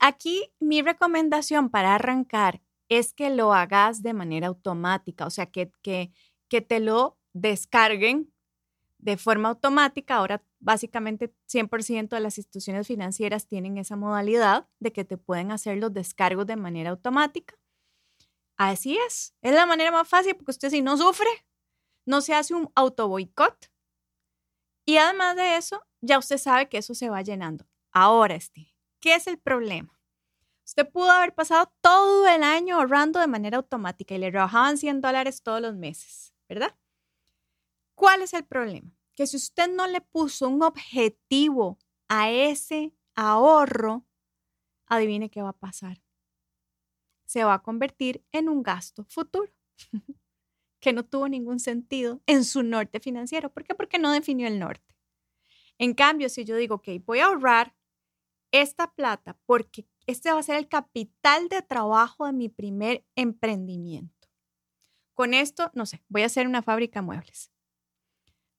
Aquí 0.00 0.50
mi 0.60 0.80
recomendación 0.80 1.68
para 1.68 1.96
arrancar 1.96 2.62
es 2.88 3.12
que 3.12 3.30
lo 3.30 3.52
hagas 3.52 4.02
de 4.02 4.14
manera 4.14 4.46
automática, 4.46 5.26
o 5.26 5.30
sea, 5.30 5.46
que, 5.46 5.72
que, 5.82 6.12
que 6.48 6.60
te 6.60 6.78
lo 6.78 7.18
descarguen 7.32 8.32
de 8.98 9.16
forma 9.16 9.48
automática. 9.48 10.16
Ahora 10.16 10.42
básicamente 10.60 11.34
100% 11.46 12.08
de 12.10 12.20
las 12.20 12.38
instituciones 12.38 12.86
financieras 12.86 13.46
tienen 13.46 13.76
esa 13.76 13.96
modalidad 13.96 14.68
de 14.80 14.92
que 14.92 15.04
te 15.04 15.18
pueden 15.18 15.50
hacer 15.50 15.78
los 15.78 15.92
descargos 15.92 16.46
de 16.46 16.56
manera 16.56 16.90
automática. 16.90 17.56
Así 18.56 18.96
es, 18.98 19.34
es 19.42 19.54
la 19.54 19.66
manera 19.66 19.90
más 19.90 20.08
fácil 20.08 20.36
porque 20.36 20.52
usted 20.52 20.70
si 20.70 20.80
no 20.80 20.96
sufre, 20.96 21.28
no 22.06 22.20
se 22.20 22.34
hace 22.34 22.54
un 22.54 22.70
auto 22.74 23.08
boicot. 23.08 23.70
Y 24.86 24.98
además 24.98 25.36
de 25.36 25.56
eso, 25.56 25.82
ya 26.00 26.18
usted 26.18 26.38
sabe 26.38 26.68
que 26.68 26.78
eso 26.78 26.94
se 26.94 27.08
va 27.10 27.22
llenando. 27.22 27.66
Ahora, 27.90 28.38
Steve, 28.38 28.74
¿qué 29.00 29.14
es 29.14 29.26
el 29.26 29.38
problema? 29.38 29.98
Usted 30.66 30.90
pudo 30.90 31.10
haber 31.10 31.34
pasado 31.34 31.72
todo 31.80 32.28
el 32.28 32.42
año 32.42 32.76
ahorrando 32.76 33.20
de 33.20 33.26
manera 33.26 33.58
automática 33.58 34.14
y 34.14 34.18
le 34.18 34.30
rebajaban 34.30 34.78
100 34.78 35.00
dólares 35.00 35.42
todos 35.42 35.60
los 35.60 35.74
meses, 35.74 36.34
¿verdad? 36.48 36.76
¿Cuál 37.94 38.22
es 38.22 38.34
el 38.34 38.44
problema? 38.44 38.90
Que 39.14 39.26
si 39.26 39.36
usted 39.36 39.68
no 39.68 39.86
le 39.86 40.00
puso 40.00 40.48
un 40.48 40.62
objetivo 40.62 41.78
a 42.08 42.30
ese 42.30 42.94
ahorro, 43.14 44.06
adivine 44.86 45.30
qué 45.30 45.42
va 45.42 45.50
a 45.50 45.58
pasar. 45.58 46.03
Se 47.34 47.42
va 47.42 47.54
a 47.54 47.62
convertir 47.64 48.24
en 48.30 48.48
un 48.48 48.62
gasto 48.62 49.04
futuro 49.08 49.52
que 50.80 50.92
no 50.92 51.04
tuvo 51.04 51.28
ningún 51.28 51.58
sentido 51.58 52.22
en 52.26 52.44
su 52.44 52.62
norte 52.62 53.00
financiero. 53.00 53.52
¿Por 53.52 53.64
qué? 53.64 53.74
Porque 53.74 53.98
no 53.98 54.12
definió 54.12 54.46
el 54.46 54.60
norte. 54.60 54.94
En 55.76 55.94
cambio, 55.94 56.28
si 56.28 56.44
yo 56.44 56.54
digo, 56.54 56.76
ok, 56.76 56.90
voy 57.04 57.18
a 57.18 57.26
ahorrar 57.26 57.74
esta 58.52 58.94
plata 58.94 59.36
porque 59.46 59.84
este 60.06 60.32
va 60.32 60.38
a 60.38 60.44
ser 60.44 60.54
el 60.54 60.68
capital 60.68 61.48
de 61.48 61.60
trabajo 61.62 62.24
de 62.24 62.34
mi 62.34 62.48
primer 62.48 63.04
emprendimiento. 63.16 64.28
Con 65.12 65.34
esto, 65.34 65.72
no 65.74 65.86
sé, 65.86 66.04
voy 66.06 66.22
a 66.22 66.26
hacer 66.26 66.46
una 66.46 66.62
fábrica 66.62 67.00
de 67.00 67.06
muebles. 67.06 67.50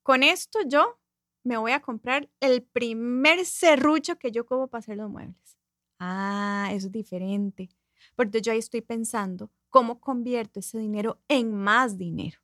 Con 0.04 0.24
esto 0.24 0.60
yo 0.68 1.00
me 1.46 1.56
voy 1.56 1.72
a 1.72 1.82
comprar 1.82 2.30
el 2.42 2.62
primer 2.62 3.46
serrucho 3.46 4.20
que 4.20 4.34
yo 4.34 4.46
como 4.46 4.68
para 4.68 4.80
hacer 4.80 4.98
los 4.98 5.10
muebles. 5.10 5.58
Ah, 5.98 6.72
eso 6.74 6.88
es 6.88 6.92
diferente. 6.92 7.70
Porque 8.16 8.42
yo 8.42 8.52
ahí 8.52 8.60
estoy 8.60 8.82
pensando 8.82 9.52
cómo 9.70 10.00
convierto 10.00 10.60
ese 10.60 10.78
dinero 10.78 11.22
en 11.28 11.54
más 11.54 11.98
dinero. 11.98 12.40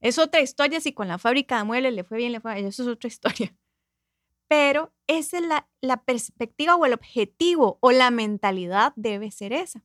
Es 0.00 0.18
otra 0.18 0.40
historia 0.40 0.80
si 0.80 0.92
con 0.92 1.08
la 1.08 1.18
fábrica 1.18 1.58
de 1.58 1.64
muebles 1.64 1.94
le 1.94 2.04
fue 2.04 2.18
bien, 2.18 2.32
le 2.32 2.40
fue 2.40 2.54
bien, 2.54 2.66
eso 2.66 2.82
es 2.82 2.88
otra 2.88 3.08
historia. 3.08 3.56
Pero 4.48 4.94
esa 5.06 5.38
es 5.38 5.44
la, 5.44 5.68
la 5.80 6.04
perspectiva 6.04 6.76
o 6.76 6.86
el 6.86 6.92
objetivo 6.92 7.78
o 7.80 7.92
la 7.92 8.10
mentalidad 8.10 8.92
debe 8.96 9.30
ser 9.30 9.52
esa. 9.52 9.84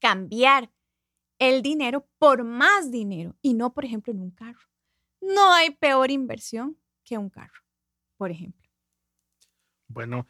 Cambiar 0.00 0.70
el 1.38 1.62
dinero 1.62 2.08
por 2.18 2.44
más 2.44 2.90
dinero 2.90 3.36
y 3.42 3.54
no, 3.54 3.72
por 3.72 3.84
ejemplo, 3.84 4.12
en 4.12 4.20
un 4.20 4.30
carro. 4.30 4.68
No 5.20 5.52
hay 5.52 5.70
peor 5.70 6.10
inversión 6.10 6.78
que 7.04 7.18
un 7.18 7.30
carro, 7.30 7.62
por 8.16 8.30
ejemplo. 8.30 8.68
Bueno, 9.88 10.26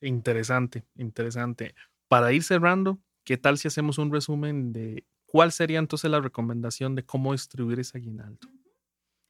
interesante, 0.00 0.86
interesante. 0.94 1.74
Para 2.08 2.32
ir 2.32 2.42
cerrando, 2.42 3.00
¿qué 3.24 3.36
tal 3.36 3.58
si 3.58 3.68
hacemos 3.68 3.98
un 3.98 4.12
resumen 4.12 4.72
de 4.72 5.04
cuál 5.26 5.52
sería 5.52 5.78
entonces 5.78 6.10
la 6.10 6.20
recomendación 6.20 6.94
de 6.94 7.04
cómo 7.04 7.32
distribuir 7.32 7.80
ese 7.80 7.98
aguinaldo? 7.98 8.48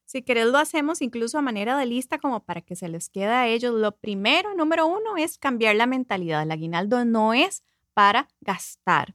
Si 0.06 0.22
querés 0.22 0.46
lo 0.46 0.58
hacemos 0.58 1.02
incluso 1.02 1.38
a 1.38 1.42
manera 1.42 1.78
de 1.78 1.86
lista 1.86 2.18
como 2.18 2.44
para 2.44 2.62
que 2.62 2.74
se 2.74 2.88
les 2.88 3.08
quede 3.08 3.26
a 3.28 3.46
ellos. 3.46 3.72
Lo 3.72 3.92
primero, 3.96 4.54
número 4.56 4.88
uno, 4.88 5.16
es 5.16 5.38
cambiar 5.38 5.76
la 5.76 5.86
mentalidad. 5.86 6.42
El 6.42 6.50
aguinaldo 6.50 7.04
no 7.04 7.32
es 7.32 7.62
para 7.94 8.26
gastar. 8.40 9.14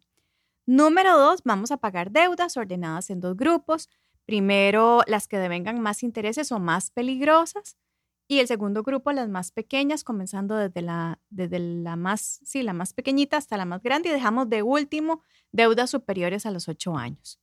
Número 0.65 1.17
dos, 1.17 1.41
vamos 1.43 1.71
a 1.71 1.77
pagar 1.77 2.11
deudas 2.11 2.55
ordenadas 2.55 3.09
en 3.09 3.19
dos 3.19 3.35
grupos. 3.35 3.89
Primero, 4.25 5.01
las 5.05 5.27
que 5.27 5.37
devengan 5.37 5.81
más 5.81 6.01
intereses 6.01 6.51
o 6.53 6.59
más 6.59 6.91
peligrosas. 6.91 7.75
Y 8.27 8.39
el 8.39 8.47
segundo 8.47 8.81
grupo, 8.83 9.11
las 9.11 9.29
más 9.29 9.51
pequeñas, 9.51 10.03
comenzando 10.03 10.55
desde 10.55 10.81
la, 10.81 11.19
desde 11.29 11.59
la 11.59 11.95
más, 11.95 12.39
sí, 12.43 12.63
la 12.63 12.73
más 12.73 12.93
pequeñita 12.93 13.37
hasta 13.37 13.57
la 13.57 13.65
más 13.65 13.83
grande. 13.83 14.09
Y 14.09 14.11
dejamos 14.11 14.49
de 14.49 14.63
último 14.63 15.21
deudas 15.51 15.91
superiores 15.91 16.45
a 16.45 16.51
los 16.51 16.67
ocho 16.67 16.97
años. 16.97 17.39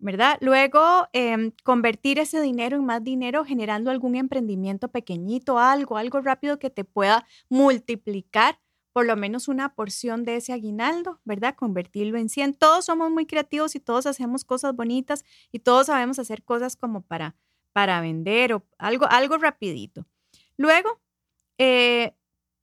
¿Verdad? 0.00 0.38
Luego, 0.40 1.08
em, 1.12 1.52
convertir 1.64 2.20
ese 2.20 2.40
dinero 2.40 2.76
en 2.76 2.84
más 2.84 3.02
dinero 3.02 3.44
generando 3.44 3.90
algún 3.90 4.14
emprendimiento 4.14 4.88
pequeñito, 4.88 5.58
algo, 5.58 5.96
algo 5.96 6.20
rápido 6.20 6.58
que 6.60 6.70
te 6.70 6.84
pueda 6.84 7.26
multiplicar 7.48 8.58
por 8.92 9.06
lo 9.06 9.16
menos 9.16 9.48
una 9.48 9.74
porción 9.74 10.24
de 10.24 10.36
ese 10.36 10.52
aguinaldo, 10.52 11.20
¿verdad? 11.24 11.54
Convertirlo 11.54 12.18
en 12.18 12.28
100. 12.28 12.54
Todos 12.54 12.84
somos 12.86 13.10
muy 13.10 13.26
creativos 13.26 13.74
y 13.76 13.80
todos 13.80 14.06
hacemos 14.06 14.44
cosas 14.44 14.74
bonitas 14.74 15.24
y 15.52 15.60
todos 15.60 15.86
sabemos 15.86 16.18
hacer 16.18 16.42
cosas 16.44 16.76
como 16.76 17.02
para, 17.02 17.36
para 17.78 18.00
vender 18.00 18.54
o 18.54 18.64
algo, 18.76 19.06
algo 19.08 19.38
rapidito. 19.38 20.04
Luego, 20.56 21.00
eh, 21.58 22.12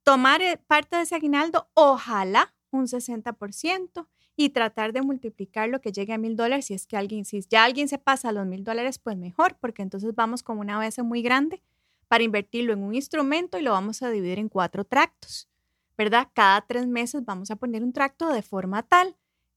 tomar 0.02 0.42
eh, 0.42 0.58
parte 0.66 0.96
de 0.96 1.04
ese 1.04 1.14
aguinaldo, 1.14 1.70
ojalá 1.72 2.54
un 2.70 2.86
60% 2.86 4.06
y 4.36 4.50
tratar 4.50 4.92
de 4.92 5.00
multiplicar 5.00 5.70
lo 5.70 5.80
que 5.80 5.90
llegue 5.90 6.12
a 6.12 6.18
mil 6.18 6.36
dólares. 6.36 6.66
Si 6.66 6.74
es 6.74 6.86
que 6.86 6.98
alguien, 6.98 7.24
si 7.24 7.40
ya 7.48 7.64
alguien 7.64 7.88
se 7.88 7.96
pasa 7.96 8.28
a 8.28 8.32
los 8.32 8.46
mil 8.46 8.62
dólares, 8.62 8.98
pues 8.98 9.16
mejor, 9.16 9.56
porque 9.58 9.80
entonces 9.80 10.14
vamos 10.14 10.42
con 10.42 10.58
una 10.58 10.76
base 10.76 11.02
muy 11.02 11.22
grande 11.22 11.62
para 12.08 12.22
invertirlo 12.22 12.74
en 12.74 12.82
un 12.82 12.94
instrumento 12.94 13.58
y 13.58 13.62
lo 13.62 13.70
vamos 13.70 14.02
a 14.02 14.10
dividir 14.10 14.38
en 14.38 14.50
cuatro 14.50 14.84
tractos. 14.84 15.48
¿verdad? 15.96 16.28
Cada 16.34 16.60
tres 16.60 16.86
meses 16.86 17.24
vamos 17.24 17.50
a 17.50 17.56
poner 17.56 17.82
un 17.82 17.94
tracto 17.94 18.28
de 18.28 18.42
forma 18.42 18.82
tal 18.82 19.16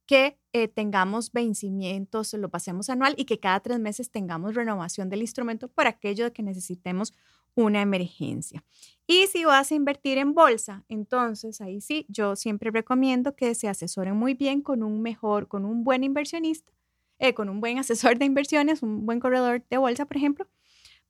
que 0.09 0.39
eh, 0.53 0.67
tengamos 0.67 1.31
vencimientos, 1.31 2.33
lo 2.33 2.49
pasemos 2.49 2.89
anual 2.89 3.13
y 3.15 3.25
que 3.25 3.39
cada 3.39 3.59
tres 3.59 3.79
meses 3.79 4.09
tengamos 4.09 4.55
renovación 4.55 5.07
del 5.07 5.21
instrumento 5.21 5.67
por 5.67 5.85
aquello 5.85 6.23
de 6.23 6.33
que 6.33 6.41
necesitemos 6.41 7.13
una 7.53 7.83
emergencia. 7.83 8.65
Y 9.05 9.27
si 9.27 9.45
vas 9.45 9.71
a 9.71 9.75
invertir 9.75 10.17
en 10.17 10.33
bolsa, 10.33 10.83
entonces 10.89 11.61
ahí 11.61 11.79
sí, 11.79 12.07
yo 12.09 12.35
siempre 12.35 12.71
recomiendo 12.71 13.35
que 13.35 13.53
se 13.53 13.67
asesoren 13.67 14.15
muy 14.15 14.33
bien 14.33 14.63
con 14.63 14.81
un 14.81 14.99
mejor, 15.03 15.47
con 15.47 15.63
un 15.63 15.83
buen 15.83 16.03
inversionista, 16.03 16.73
eh, 17.19 17.35
con 17.35 17.47
un 17.47 17.61
buen 17.61 17.77
asesor 17.77 18.17
de 18.17 18.25
inversiones, 18.25 18.81
un 18.81 19.05
buen 19.05 19.19
corredor 19.19 19.63
de 19.69 19.77
bolsa, 19.77 20.07
por 20.07 20.17
ejemplo, 20.17 20.47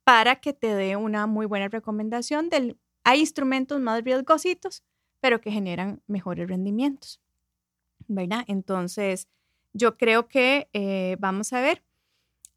para 0.04 0.42
que 0.42 0.52
te 0.52 0.74
dé 0.74 0.96
una 0.96 1.26
muy 1.26 1.46
buena 1.46 1.68
recomendación 1.68 2.50
del, 2.50 2.76
hay 3.02 3.20
instrumentos 3.20 3.80
más 3.80 4.04
riesgositos 4.04 4.84
pero 5.20 5.40
que 5.40 5.50
generan 5.50 6.02
mejores 6.06 6.48
rendimientos, 6.48 7.19
¿verdad? 8.10 8.44
Entonces, 8.48 9.28
yo 9.72 9.96
creo 9.96 10.28
que 10.28 10.68
eh, 10.72 11.16
vamos 11.18 11.52
a 11.52 11.60
ver. 11.60 11.82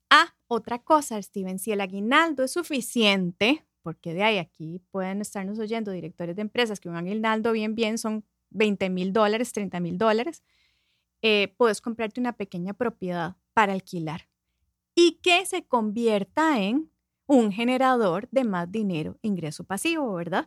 Ah, 0.10 0.36
otra 0.48 0.80
cosa, 0.80 1.22
Steven, 1.22 1.60
si 1.60 1.72
el 1.72 1.82
aguinaldo 1.82 2.44
es 2.44 2.52
suficiente, 2.52 3.66
porque 3.82 4.14
de 4.14 4.24
ahí 4.24 4.38
aquí 4.38 4.82
pueden 4.92 5.22
estarnos 5.22 5.60
oyendo 5.60 5.92
directores 5.92 6.36
de 6.36 6.42
empresas 6.42 6.80
que 6.80 6.90
un 6.90 6.96
aguinaldo 6.96 7.52
bien, 7.52 7.76
bien 7.76 7.98
son 7.98 8.26
20 8.52 8.90
mil 8.90 9.14
dólares, 9.14 9.52
30 9.54 9.80
mil 9.80 9.98
dólares, 9.98 10.44
eh, 11.22 11.54
puedes 11.58 11.82
comprarte 11.82 12.20
una 12.20 12.34
pequeña 12.34 12.74
propiedad 12.74 13.36
para 13.54 13.74
alquilar 13.74 14.28
y 14.96 15.20
que 15.24 15.46
se 15.46 15.66
convierta 15.66 16.62
en 16.62 16.92
un 17.26 17.52
generador 17.52 18.28
de 18.32 18.44
más 18.44 18.72
dinero, 18.72 19.18
ingreso 19.22 19.64
pasivo, 19.64 20.14
¿verdad? 20.14 20.46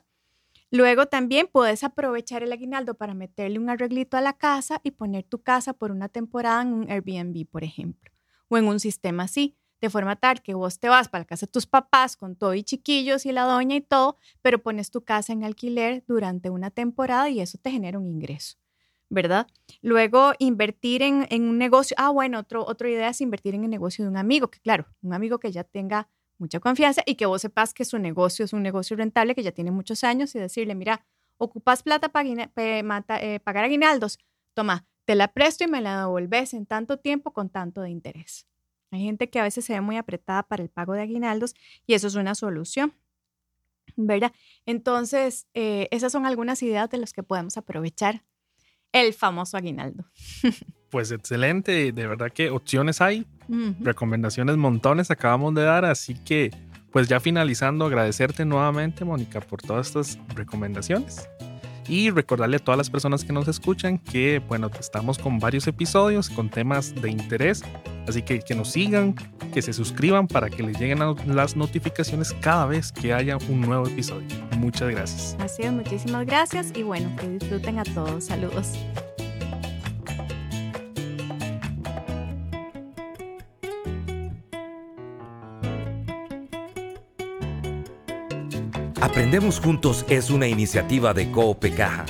Luego 0.70 1.06
también 1.06 1.48
puedes 1.50 1.84
aprovechar 1.84 2.42
el 2.42 2.52
aguinaldo 2.52 2.94
para 2.94 3.14
meterle 3.14 3.58
un 3.58 3.70
arreglito 3.70 4.16
a 4.16 4.20
la 4.20 4.32
casa 4.32 4.80
y 4.82 4.90
poner 4.90 5.24
tu 5.24 5.42
casa 5.42 5.72
por 5.72 5.92
una 5.92 6.08
temporada 6.08 6.62
en 6.62 6.72
un 6.72 6.90
Airbnb, 6.90 7.46
por 7.48 7.62
ejemplo, 7.62 8.10
o 8.48 8.58
en 8.58 8.66
un 8.66 8.80
sistema 8.80 9.24
así, 9.24 9.56
de 9.80 9.90
forma 9.90 10.16
tal 10.16 10.42
que 10.42 10.54
vos 10.54 10.80
te 10.80 10.88
vas 10.88 11.08
para 11.08 11.22
la 11.22 11.26
casa 11.26 11.46
de 11.46 11.52
tus 11.52 11.66
papás 11.66 12.16
con 12.16 12.34
todo 12.34 12.54
y 12.54 12.64
chiquillos 12.64 13.26
y 13.26 13.32
la 13.32 13.44
doña 13.44 13.76
y 13.76 13.80
todo, 13.80 14.16
pero 14.42 14.62
pones 14.62 14.90
tu 14.90 15.04
casa 15.04 15.32
en 15.32 15.44
alquiler 15.44 16.02
durante 16.08 16.50
una 16.50 16.70
temporada 16.70 17.28
y 17.30 17.40
eso 17.40 17.58
te 17.58 17.70
genera 17.70 17.98
un 17.98 18.06
ingreso. 18.08 18.56
¿verdad? 19.08 19.46
Luego, 19.82 20.32
invertir 20.38 21.02
en, 21.02 21.26
un 21.30 21.58
negocio. 21.58 21.94
Ah, 21.98 22.10
bueno, 22.10 22.40
otro, 22.40 22.64
otra 22.66 22.88
idea 22.88 23.08
es 23.10 23.20
invertir 23.20 23.54
en 23.54 23.64
el 23.64 23.70
negocio 23.70 24.04
de 24.04 24.10
un 24.10 24.16
amigo, 24.16 24.50
que 24.50 24.58
claro, 24.60 24.86
un 25.02 25.14
amigo 25.14 25.38
que 25.38 25.52
ya 25.52 25.64
tenga 25.64 26.08
mucha 26.38 26.60
confianza 26.60 27.02
y 27.06 27.14
que 27.14 27.26
vos 27.26 27.42
sepas 27.42 27.74
que 27.74 27.84
su 27.84 27.98
negocio 27.98 28.44
es 28.44 28.52
un 28.52 28.62
negocio 28.62 28.96
rentable 28.96 29.34
que 29.34 29.42
ya 29.42 29.52
tiene 29.52 29.70
muchos 29.70 30.04
años 30.04 30.34
y 30.34 30.38
decirle, 30.38 30.74
mira, 30.74 31.04
ocupas 31.38 31.82
plata 31.82 32.10
para 32.10 32.28
eh, 32.28 33.40
pagar 33.40 33.64
aguinaldos, 33.64 34.18
toma, 34.54 34.86
te 35.04 35.14
la 35.14 35.28
presto 35.28 35.64
y 35.64 35.68
me 35.68 35.80
la 35.80 36.00
devolves 36.00 36.54
en 36.54 36.66
tanto 36.66 36.98
tiempo 36.98 37.32
con 37.32 37.48
tanto 37.48 37.80
de 37.82 37.90
interés. 37.90 38.46
Hay 38.90 39.02
gente 39.02 39.28
que 39.30 39.40
a 39.40 39.42
veces 39.42 39.64
se 39.64 39.74
ve 39.74 39.80
muy 39.80 39.96
apretada 39.96 40.42
para 40.42 40.62
el 40.62 40.70
pago 40.70 40.94
de 40.94 41.02
aguinaldos 41.02 41.54
y 41.86 41.94
eso 41.94 42.06
es 42.06 42.14
una 42.14 42.34
solución, 42.34 42.94
¿verdad? 43.96 44.32
Entonces, 44.64 45.46
eh, 45.54 45.88
esas 45.90 46.12
son 46.12 46.26
algunas 46.26 46.62
ideas 46.62 46.88
de 46.90 46.98
las 46.98 47.12
que 47.12 47.22
podemos 47.22 47.56
aprovechar 47.56 48.24
el 48.92 49.12
famoso 49.12 49.56
aguinaldo. 49.56 50.06
Pues 50.96 51.10
excelente, 51.10 51.92
de 51.92 52.06
verdad 52.06 52.32
que 52.32 52.48
opciones 52.48 53.02
hay, 53.02 53.26
recomendaciones 53.80 54.56
montones 54.56 55.10
acabamos 55.10 55.54
de 55.54 55.60
dar, 55.60 55.84
así 55.84 56.14
que 56.14 56.50
pues 56.90 57.06
ya 57.06 57.20
finalizando, 57.20 57.84
agradecerte 57.84 58.46
nuevamente 58.46 59.04
Mónica 59.04 59.42
por 59.42 59.60
todas 59.60 59.88
estas 59.88 60.18
recomendaciones 60.34 61.28
Y 61.86 62.08
recordarle 62.08 62.56
a 62.56 62.60
todas 62.60 62.78
las 62.78 62.88
personas 62.88 63.26
que 63.26 63.34
nos 63.34 63.46
escuchan 63.46 63.98
que, 63.98 64.40
bueno, 64.48 64.70
estamos 64.80 65.18
con 65.18 65.38
varios 65.38 65.66
episodios, 65.66 66.30
con 66.30 66.48
temas 66.48 66.94
de 66.94 67.10
interés. 67.10 67.62
Así 68.08 68.22
que 68.22 68.38
que 68.38 68.54
nos 68.54 68.70
sigan, 68.70 69.14
que 69.52 69.60
se 69.60 69.74
suscriban 69.74 70.26
para 70.26 70.48
que 70.48 70.62
les 70.62 70.80
lleguen 70.80 71.00
las 71.26 71.56
notificaciones 71.56 72.32
cada 72.40 72.64
vez 72.64 72.90
que 72.90 73.12
haya 73.12 73.36
un 73.50 73.60
nuevo 73.60 73.86
episodio. 73.86 74.26
Muchas 74.56 74.88
gracias. 74.88 75.36
Así 75.40 75.62
es, 75.62 75.72
muchísimas 75.72 76.24
gracias 76.24 76.72
y 76.74 76.84
bueno, 76.84 77.14
que 77.20 77.28
disfruten 77.28 77.80
a 77.80 77.84
todos. 77.84 78.24
Saludos. 78.24 78.72
Aprendemos 89.06 89.60
Juntos 89.60 90.04
es 90.08 90.30
una 90.30 90.48
iniciativa 90.48 91.14
de 91.14 91.30
Coopecaja. 91.30 92.04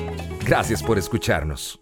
Gracias 0.45 0.83
por 0.83 0.99
escucharnos. 0.99 1.79